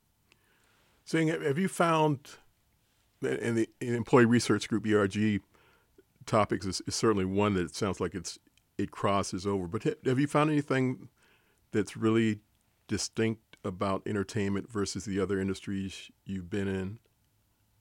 Zing, 1.06 1.28
have 1.28 1.58
you 1.58 1.68
found 1.68 2.20
in 3.22 3.56
the 3.56 3.68
in 3.80 3.94
employee 3.94 4.26
research 4.26 4.68
group 4.68 4.86
ERG 4.86 5.40
topics 6.28 6.66
is, 6.66 6.80
is, 6.86 6.94
certainly 6.94 7.24
one 7.24 7.54
that 7.54 7.74
sounds 7.74 8.00
like 8.00 8.14
it's 8.14 8.38
it 8.76 8.90
crosses 8.90 9.46
over. 9.46 9.66
But 9.66 9.84
have 10.04 10.18
you 10.18 10.26
found 10.26 10.50
anything 10.50 11.08
that's 11.72 11.96
really 11.96 12.40
distinct 12.86 13.56
about 13.64 14.02
entertainment 14.06 14.70
versus 14.70 15.04
the 15.04 15.20
other 15.20 15.40
industries 15.40 16.10
you've 16.24 16.48
been 16.48 16.68
in? 16.68 16.98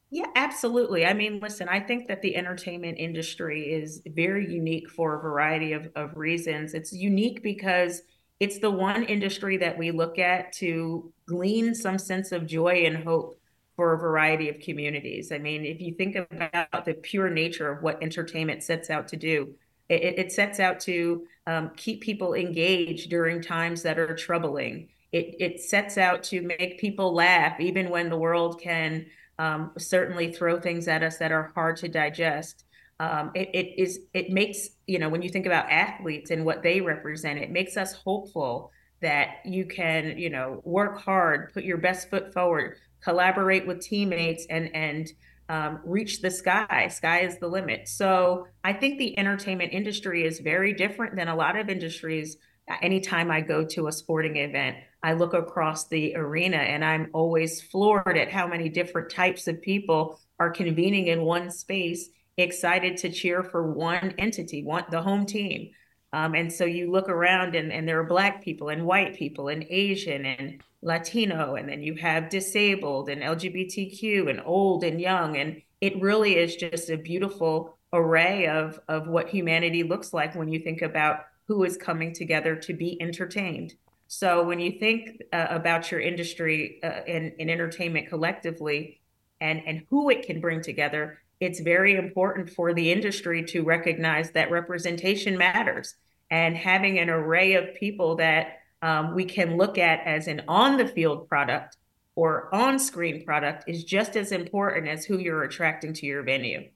Yeah, 0.09 0.27
absolutely. 0.35 1.05
I 1.05 1.13
mean, 1.13 1.39
listen, 1.39 1.67
I 1.67 1.81
think 1.81 2.07
that 2.07 2.21
the 2.21 2.35
entertainment 2.35 2.97
industry 2.97 3.73
is 3.73 4.01
very 4.07 4.51
unique 4.51 4.89
for 4.89 5.15
a 5.15 5.21
variety 5.21 5.73
of, 5.73 5.89
of 5.95 6.15
reasons. 6.15 6.73
It's 6.73 6.93
unique 6.93 7.43
because 7.43 8.03
it's 8.39 8.59
the 8.59 8.71
one 8.71 9.03
industry 9.03 9.57
that 9.57 9.77
we 9.77 9.91
look 9.91 10.17
at 10.17 10.53
to 10.53 11.11
glean 11.25 11.75
some 11.75 11.97
sense 11.97 12.31
of 12.31 12.47
joy 12.47 12.85
and 12.85 13.03
hope 13.03 13.37
for 13.77 13.93
a 13.93 13.97
variety 13.97 14.49
of 14.49 14.59
communities. 14.59 15.31
I 15.31 15.37
mean, 15.37 15.63
if 15.63 15.79
you 15.79 15.93
think 15.93 16.15
about 16.15 16.83
the 16.83 16.95
pure 16.95 17.29
nature 17.29 17.71
of 17.71 17.83
what 17.83 18.01
entertainment 18.01 18.63
sets 18.63 18.89
out 18.89 19.07
to 19.09 19.15
do, 19.15 19.53
it, 19.87 20.19
it 20.19 20.31
sets 20.31 20.59
out 20.59 20.79
to 20.81 21.25
um, 21.45 21.71
keep 21.77 22.01
people 22.01 22.33
engaged 22.33 23.09
during 23.09 23.41
times 23.41 23.83
that 23.83 23.99
are 23.99 24.15
troubling. 24.15 24.89
It, 25.11 25.35
it 25.39 25.61
sets 25.61 25.97
out 25.97 26.23
to 26.23 26.41
make 26.41 26.79
people 26.79 27.13
laugh, 27.13 27.59
even 27.59 27.89
when 27.89 28.09
the 28.09 28.17
world 28.17 28.59
can 28.59 29.05
um, 29.39 29.71
certainly 29.77 30.33
throw 30.33 30.59
things 30.59 30.87
at 30.87 31.03
us 31.03 31.17
that 31.17 31.31
are 31.31 31.51
hard 31.55 31.77
to 31.77 31.87
digest. 31.87 32.65
Um, 32.99 33.31
it, 33.35 33.49
it 33.53 33.79
is 33.79 33.99
it 34.15 34.31
makes 34.31 34.69
you 34.87 34.97
know 34.97 35.07
when 35.07 35.21
you 35.21 35.29
think 35.29 35.45
about 35.45 35.69
athletes 35.69 36.31
and 36.31 36.43
what 36.43 36.63
they 36.63 36.81
represent, 36.81 37.37
it 37.37 37.51
makes 37.51 37.77
us 37.77 37.93
hopeful 37.93 38.71
that 39.01 39.37
you 39.45 39.65
can 39.65 40.17
you 40.17 40.29
know 40.29 40.61
work 40.63 40.99
hard, 40.99 41.53
put 41.53 41.63
your 41.63 41.77
best 41.77 42.09
foot 42.09 42.33
forward, 42.33 42.77
collaborate 43.03 43.67
with 43.67 43.81
teammates, 43.81 44.45
and 44.49 44.73
and 44.75 45.09
um, 45.49 45.79
reach 45.85 46.21
the 46.21 46.31
sky. 46.31 46.87
Sky 46.89 47.21
is 47.21 47.37
the 47.39 47.47
limit. 47.47 47.87
So 47.87 48.47
I 48.63 48.73
think 48.73 48.97
the 48.97 49.17
entertainment 49.17 49.71
industry 49.73 50.25
is 50.25 50.39
very 50.39 50.73
different 50.73 51.15
than 51.15 51.27
a 51.27 51.35
lot 51.35 51.57
of 51.57 51.69
industries. 51.69 52.37
Anytime 52.81 53.31
I 53.31 53.41
go 53.41 53.63
to 53.63 53.87
a 53.87 53.91
sporting 53.91 54.35
event, 54.37 54.77
I 55.01 55.13
look 55.13 55.33
across 55.33 55.87
the 55.87 56.15
arena 56.15 56.57
and 56.57 56.83
I'm 56.83 57.09
always 57.13 57.61
floored 57.61 58.17
at 58.17 58.31
how 58.31 58.45
many 58.45 58.67
different 58.67 59.09
types 59.09 59.47
of 59.47 59.61
people 59.61 60.19
are 60.37 60.49
convening 60.49 61.07
in 61.07 61.21
one 61.21 61.49
space, 61.49 62.09
excited 62.35 62.97
to 62.97 63.09
cheer 63.09 63.41
for 63.41 63.71
one 63.71 64.13
entity, 64.17 64.63
one 64.63 64.83
the 64.91 65.01
home 65.01 65.25
team. 65.25 65.69
Um, 66.13 66.35
and 66.35 66.51
so 66.51 66.65
you 66.65 66.91
look 66.91 67.09
around 67.09 67.55
and, 67.55 67.71
and 67.71 67.87
there 67.87 67.99
are 67.99 68.05
black 68.05 68.43
people 68.43 68.69
and 68.69 68.85
white 68.85 69.15
people 69.15 69.49
and 69.49 69.65
Asian 69.69 70.25
and 70.25 70.61
Latino, 70.81 71.55
and 71.55 71.67
then 71.67 71.81
you 71.81 71.95
have 71.95 72.29
disabled 72.29 73.09
and 73.09 73.21
LGBTQ 73.21 74.29
and 74.29 74.41
old 74.45 74.83
and 74.83 75.01
young. 75.01 75.37
And 75.37 75.61
it 75.81 76.01
really 76.01 76.37
is 76.37 76.55
just 76.55 76.89
a 76.89 76.97
beautiful 76.97 77.77
array 77.93 78.47
of, 78.47 78.79
of 78.87 79.07
what 79.07 79.29
humanity 79.29 79.83
looks 79.83 80.13
like 80.13 80.35
when 80.35 80.49
you 80.49 80.59
think 80.59 80.81
about 80.81 81.25
who 81.47 81.63
is 81.63 81.77
coming 81.77 82.13
together 82.13 82.55
to 82.55 82.73
be 82.73 83.01
entertained. 83.01 83.73
So 84.07 84.43
when 84.43 84.59
you 84.59 84.79
think 84.79 85.21
uh, 85.33 85.47
about 85.49 85.91
your 85.91 85.99
industry 85.99 86.79
uh, 86.83 87.01
in, 87.05 87.33
in 87.39 87.49
entertainment 87.49 88.07
collectively 88.07 89.01
and, 89.41 89.61
and 89.65 89.85
who 89.89 90.09
it 90.09 90.25
can 90.25 90.39
bring 90.39 90.61
together, 90.61 91.19
it's 91.39 91.59
very 91.59 91.95
important 91.95 92.49
for 92.49 92.73
the 92.73 92.91
industry 92.91 93.43
to 93.45 93.63
recognize 93.63 94.31
that 94.31 94.51
representation 94.51 95.37
matters 95.37 95.95
and 96.29 96.55
having 96.55 96.99
an 96.99 97.09
array 97.09 97.53
of 97.53 97.75
people 97.75 98.15
that 98.15 98.59
um, 98.81 99.15
we 99.15 99.25
can 99.25 99.57
look 99.57 99.77
at 99.77 100.05
as 100.05 100.27
an 100.27 100.41
on 100.47 100.77
the 100.77 100.87
field 100.87 101.27
product 101.27 101.77
or 102.15 102.53
on 102.53 102.79
screen 102.79 103.23
product 103.23 103.63
is 103.67 103.83
just 103.83 104.15
as 104.15 104.31
important 104.31 104.87
as 104.87 105.05
who 105.05 105.19
you're 105.19 105.43
attracting 105.43 105.93
to 105.93 106.05
your 106.05 106.23
venue. 106.23 106.67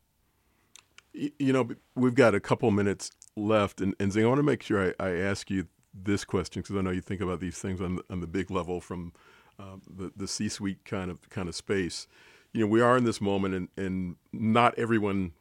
You 1.14 1.54
know, 1.54 1.70
we've 1.96 2.16
got 2.16 2.36
a 2.36 2.40
couple 2.40 2.72
minutes 2.72 3.12
left, 3.36 3.82
and, 3.82 3.96
and 4.00 4.14
Zing, 4.14 4.24
I 4.24 4.28
want 4.28 4.40
to 4.40 4.44
make 4.44 4.64
sure 4.64 4.94
I, 5.00 5.06
I 5.08 5.16
ask 5.18 5.50
you 5.50 5.68
this 5.94 6.24
question 6.24 6.62
because 6.62 6.76
I 6.76 6.82
know 6.82 6.92
you 6.92 7.02
think 7.02 7.22
about 7.22 7.40
these 7.40 7.58
things 7.58 7.82
on 7.82 7.98
the, 7.98 8.04
on 8.10 8.22
the 8.22 8.28
big 8.28 8.50
level 8.50 8.80
from 8.80 9.12
uh, 9.60 9.76
the 9.90 10.12
the 10.16 10.28
C-suite 10.28 10.86
kind 10.86 11.12
of 11.12 11.30
kind 11.30 11.50
of 11.50 11.56
space. 11.56 12.08
You 12.54 12.62
know, 12.62 12.68
we 12.68 12.82
are 12.82 12.98
in 12.98 13.06
this 13.06 13.22
moment, 13.22 13.56
and, 13.56 13.70
and 13.78 14.16
not 14.34 14.78
everyone 14.78 15.32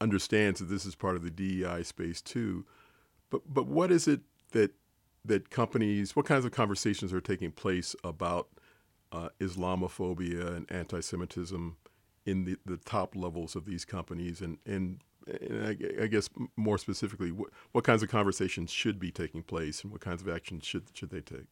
understands 0.00 0.60
that 0.60 0.66
this 0.66 0.84
is 0.84 0.94
part 0.94 1.16
of 1.16 1.22
the 1.22 1.30
DEI 1.30 1.82
space 1.82 2.20
too. 2.20 2.64
But 3.30 3.42
but 3.52 3.66
what 3.66 3.90
is 3.90 4.08
it 4.08 4.20
that 4.52 4.72
that 5.24 5.50
companies, 5.50 6.14
what 6.14 6.26
kinds 6.26 6.44
of 6.44 6.52
conversations 6.52 7.12
are 7.12 7.20
taking 7.20 7.50
place 7.50 7.96
about 8.04 8.48
uh, 9.12 9.28
Islamophobia 9.40 10.56
and 10.56 10.70
anti-Semitism 10.70 11.76
in 12.24 12.44
the, 12.44 12.56
the 12.64 12.76
top 12.76 13.16
levels 13.16 13.56
of 13.56 13.64
these 13.64 13.84
companies, 13.84 14.40
and 14.40 14.58
and 14.66 15.00
and 15.26 15.66
I, 15.66 16.04
I, 16.04 16.06
guess 16.06 16.28
more 16.56 16.78
specifically, 16.78 17.32
what, 17.32 17.50
what 17.72 17.82
kinds 17.82 18.04
of 18.04 18.08
conversations 18.08 18.70
should 18.70 19.00
be 19.00 19.10
taking 19.10 19.42
place, 19.42 19.82
and 19.82 19.90
what 19.90 20.00
kinds 20.00 20.22
of 20.22 20.28
actions 20.28 20.64
should 20.64 20.84
should 20.92 21.10
they 21.10 21.20
take? 21.20 21.46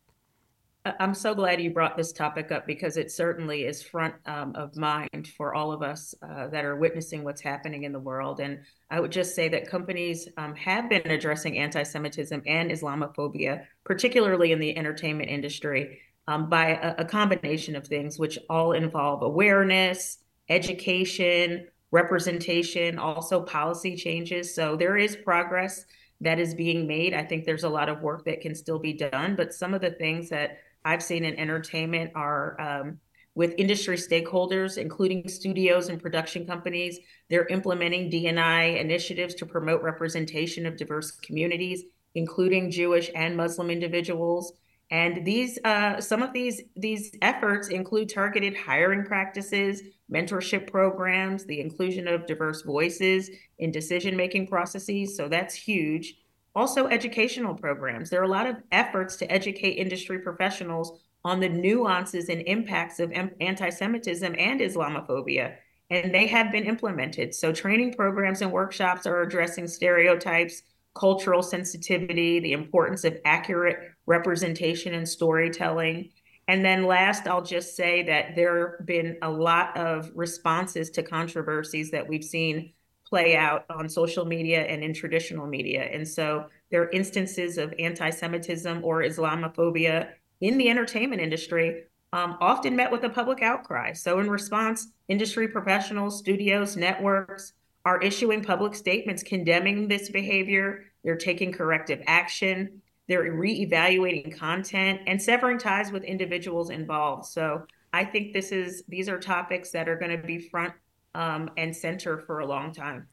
I'm 0.85 1.15
so 1.15 1.35
glad 1.35 1.63
you 1.63 1.71
brought 1.71 1.97
this 1.97 2.13
topic 2.13 2.53
up 2.53 2.67
because 2.67 2.99
it 2.99 3.11
certainly 3.11 3.65
is 3.65 3.83
front 3.83 4.15
um, 4.27 4.55
of 4.55 4.77
mind 4.77 5.29
for 5.35 5.55
all 5.55 5.73
of 5.73 5.83
us 5.83 6.15
uh, 6.23 6.49
that 6.49 6.67
are 6.67 6.77
witnessing 6.77 7.25
what's 7.25 7.41
happening 7.41 7.85
in 7.85 7.93
the 7.93 7.99
world. 7.99 8.39
And 8.41 8.59
I 8.91 9.01
would 9.01 9.11
just 9.11 9.35
say 9.35 9.49
that 9.49 9.67
companies 9.67 10.29
um, 10.37 10.55
have 10.57 10.91
been 10.91 11.11
addressing 11.11 11.57
anti-Semitism 11.57 12.43
and 12.47 12.71
Islamophobia, 12.71 13.65
particularly 13.85 14.53
in 14.53 14.59
the 14.59 14.77
entertainment 14.77 15.31
industry, 15.31 16.01
um, 16.29 16.51
by 16.51 16.75
a, 16.75 16.97
a 16.99 17.05
combination 17.07 17.77
of 17.77 17.87
things, 17.87 18.19
which 18.19 18.39
all 18.51 18.73
involve 18.73 19.23
awareness, 19.23 20.19
education, 20.51 21.67
representation, 21.93 22.99
also 22.99 23.41
policy 23.41 23.97
changes. 23.97 24.55
So 24.55 24.77
there 24.77 24.99
is 24.99 25.17
progress 25.17 25.87
that 26.21 26.39
is 26.39 26.55
being 26.55 26.87
made. 26.87 27.15
I 27.15 27.25
think 27.25 27.45
there's 27.45 27.65
a 27.65 27.69
lot 27.71 27.89
of 27.89 28.03
work 28.03 28.27
that 28.27 28.43
can 28.43 28.55
still 28.55 28.79
be 28.79 28.93
done, 28.93 29.35
but 29.35 29.55
some 29.55 29.73
of 29.73 29.81
the 29.81 29.91
things 29.91 30.29
that 30.29 30.59
I've 30.85 31.03
seen 31.03 31.25
in 31.25 31.39
entertainment 31.39 32.13
are 32.15 32.61
um, 32.61 32.99
with 33.35 33.55
industry 33.59 33.97
stakeholders, 33.97 34.79
including 34.79 35.29
studios 35.29 35.89
and 35.89 36.01
production 36.01 36.47
companies. 36.47 36.99
They're 37.29 37.47
implementing 37.47 38.11
DNI 38.11 38.81
initiatives 38.81 39.35
to 39.37 39.47
promote 39.47 39.83
representation 39.83 40.67
of 40.67 40.77
diverse 40.77 41.11
communities, 41.11 41.85
including 42.15 42.71
Jewish 42.71 43.11
and 43.15 43.37
Muslim 43.37 43.71
individuals. 43.71 44.53
And 44.91 45.27
these, 45.27 45.59
uh, 45.65 46.01
some 46.01 46.23
of 46.23 46.33
these 46.33 46.63
these 46.77 47.11
efforts 47.23 47.69
include 47.69 48.11
targeted 48.11 48.55
hiring 48.57 49.05
practices, 49.05 49.83
mentorship 50.13 50.71
programs, 50.71 51.45
the 51.47 51.61
inclusion 51.61 52.07
of 52.07 52.27
diverse 52.27 52.63
voices 52.63 53.31
in 53.59 53.73
decision 53.73 54.15
making 54.17 54.47
processes. 54.47 55.17
So 55.17 55.29
that's 55.29 55.55
huge. 55.55 56.17
Also, 56.55 56.87
educational 56.87 57.55
programs. 57.55 58.11
There 58.11 58.21
are 58.21 58.25
a 58.25 58.29
lot 58.29 58.47
of 58.47 58.57
efforts 58.71 59.17
to 59.17 59.31
educate 59.31 59.73
industry 59.73 60.21
professionals 60.21 61.01
on 61.25 61.41
the 61.41 61.49
nuances 61.49 62.29
and 62.29 62.43
impacts 62.43 63.01
of 63.01 63.13
anti 63.13 63.71
Semitism 63.71 64.35
and 64.39 64.61
Islamophobia, 64.61 65.57
and 65.91 66.15
they 66.15 66.27
have 66.29 66.53
been 66.53 66.65
implemented. 66.65 67.35
So, 67.35 67.53
training 67.53 67.95
programs 67.95 68.41
and 68.41 68.53
workshops 68.53 69.07
are 69.07 69.23
addressing 69.23 69.67
stereotypes, 69.67 70.63
cultural 70.95 71.43
sensitivity, 71.43 72.39
the 72.39 72.53
importance 72.53 73.03
of 73.05 73.19
accurate 73.25 73.91
representation 74.07 74.95
and 74.95 75.09
storytelling. 75.09 76.11
And 76.47 76.65
then 76.65 76.85
last, 76.85 77.27
I'll 77.27 77.43
just 77.43 77.75
say 77.75 78.03
that 78.05 78.37
there 78.37 78.77
have 78.77 78.87
been 78.87 79.17
a 79.23 79.31
lot 79.31 79.77
of 79.77 80.13
responses 80.15 80.91
to 80.91 81.03
controversies 81.03 81.91
that 81.91 82.07
we've 82.07 82.25
seen 82.25 82.75
play 83.15 83.37
out 83.37 83.65
on 83.71 83.89
social 83.89 84.25
media 84.25 84.63
and 84.63 84.83
in 84.83 84.93
traditional 84.93 85.47
media. 85.47 85.85
And 85.85 86.07
so 86.07 86.47
there 86.73 86.83
are 86.83 86.91
instances 86.91 87.59
of 87.59 87.73
anti 87.79 88.11
Semitism 88.11 88.83
or 88.83 89.03
Islamophobia 89.03 90.09
in 90.41 90.59
the 90.59 90.69
entertainment 90.69 91.23
industry, 91.23 91.85
um, 92.13 92.37
often 92.41 92.75
met 92.75 92.91
with 92.91 93.05
a 93.05 93.09
public 93.09 93.41
outcry. 93.41 93.93
So, 93.93 94.19
in 94.19 94.29
response, 94.29 94.89
industry 95.07 95.47
professionals, 95.47 96.19
studios, 96.19 96.77
networks 96.77 97.53
are 97.85 98.03
issuing 98.03 98.43
public 98.43 98.75
statements 98.75 99.23
condemning 99.23 99.87
this 99.87 100.09
behavior. 100.11 100.87
They're 101.05 101.15
taking 101.15 101.53
corrective 101.53 102.03
action. 102.09 102.83
They're 103.07 103.33
reevaluating 103.33 104.37
content 104.37 105.03
and 105.07 105.23
severing 105.23 105.59
ties 105.59 105.93
with 105.93 106.03
individuals 106.03 106.71
involved. 106.71 107.27
So, 107.27 107.65
I 107.93 108.05
think 108.05 108.33
this 108.33 108.51
is 108.51 108.83
these 108.89 109.09
are 109.09 109.21
topics 109.21 109.71
that 109.71 109.89
are 109.89 109.97
going 109.97 110.21
to 110.21 110.27
be 110.27 110.41
front 110.41 110.75
um, 111.15 111.51
and 111.57 111.75
center 111.75 112.19
for 112.19 112.41
a 112.41 112.47
long 112.47 112.73
time. 112.73 113.07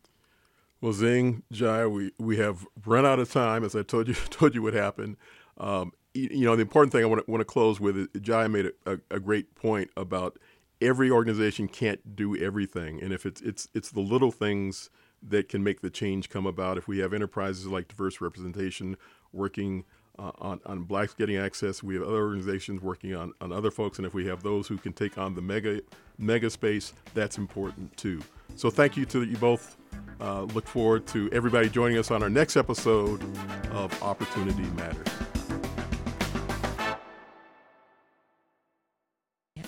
Well, 0.82 0.94
Zing, 0.94 1.44
Jai, 1.52 1.86
we, 1.86 2.12
we 2.18 2.38
have 2.38 2.66
run 2.86 3.06
out 3.06 3.20
of 3.20 3.32
time, 3.32 3.64
as 3.64 3.76
I 3.76 3.84
told 3.84 4.08
you 4.08 4.14
told 4.30 4.56
you 4.56 4.62
what 4.62 4.74
happened. 4.74 5.18
Um, 5.58 5.92
you 6.14 6.44
know, 6.46 6.56
the 6.56 6.64
important 6.64 6.92
thing 6.92 7.04
I 7.04 7.06
want 7.06 7.26
to, 7.26 7.32
want 7.32 7.42
to 7.42 7.46
close 7.46 7.80
with 7.80 7.98
is 7.98 8.08
Jai 8.20 8.48
made 8.48 8.66
a, 8.66 8.94
a, 8.94 8.98
a, 9.12 9.20
great 9.20 9.56
point 9.56 9.90
about 9.96 10.38
every 10.82 11.10
organization 11.10 11.70
can't 11.70 12.16
do 12.16 12.36
everything, 12.36 13.02
and 13.02 13.14
if 13.14 13.26
it's 13.26 13.40
it's 13.42 13.68
it's 13.74 13.92
the 13.92 14.02
little 14.02 14.32
things 14.32 14.90
that 15.24 15.48
can 15.48 15.64
make 15.64 15.82
the 15.82 15.90
change 15.90 16.30
come 16.30 16.46
about. 16.46 16.78
If 16.78 16.88
we 16.88 17.00
have 17.00 17.14
enterprises 17.14 17.68
like 17.68 17.88
diverse 17.88 18.20
representation 18.20 18.98
working 19.32 19.86
uh, 20.20 20.32
on, 20.40 20.60
on 20.66 20.84
blacks 20.84 21.14
getting 21.14 21.38
access, 21.38 21.82
we 21.82 21.96
have 21.96 22.04
other 22.04 22.18
organizations 22.18 22.82
working 22.82 23.16
on, 23.16 23.34
on 23.42 23.52
other 23.52 23.72
folks, 23.72 23.98
and 23.98 24.06
if 24.06 24.14
we 24.14 24.26
have 24.28 24.44
those 24.44 24.68
who 24.68 24.78
can 24.78 24.94
take 24.94 25.18
on 25.18 25.36
the 25.36 25.42
mega 25.42 25.82
mega 26.18 26.50
space, 26.50 26.94
that's 27.14 27.38
important 27.38 27.96
too. 27.98 28.22
So 28.56 28.70
thank 28.70 28.98
you 28.98 29.06
to 29.06 29.24
you 29.24 29.38
both. 29.38 29.78
Uh, 30.20 30.44
look 30.44 30.68
forward 30.68 31.08
to 31.08 31.30
everybody 31.32 31.70
joining 31.70 31.98
us 31.98 32.12
on 32.12 32.22
our 32.22 32.30
next 32.30 32.56
episode 32.56 33.24
of 33.72 34.04
Opportunity 34.04 34.64
Matters. 34.76 35.31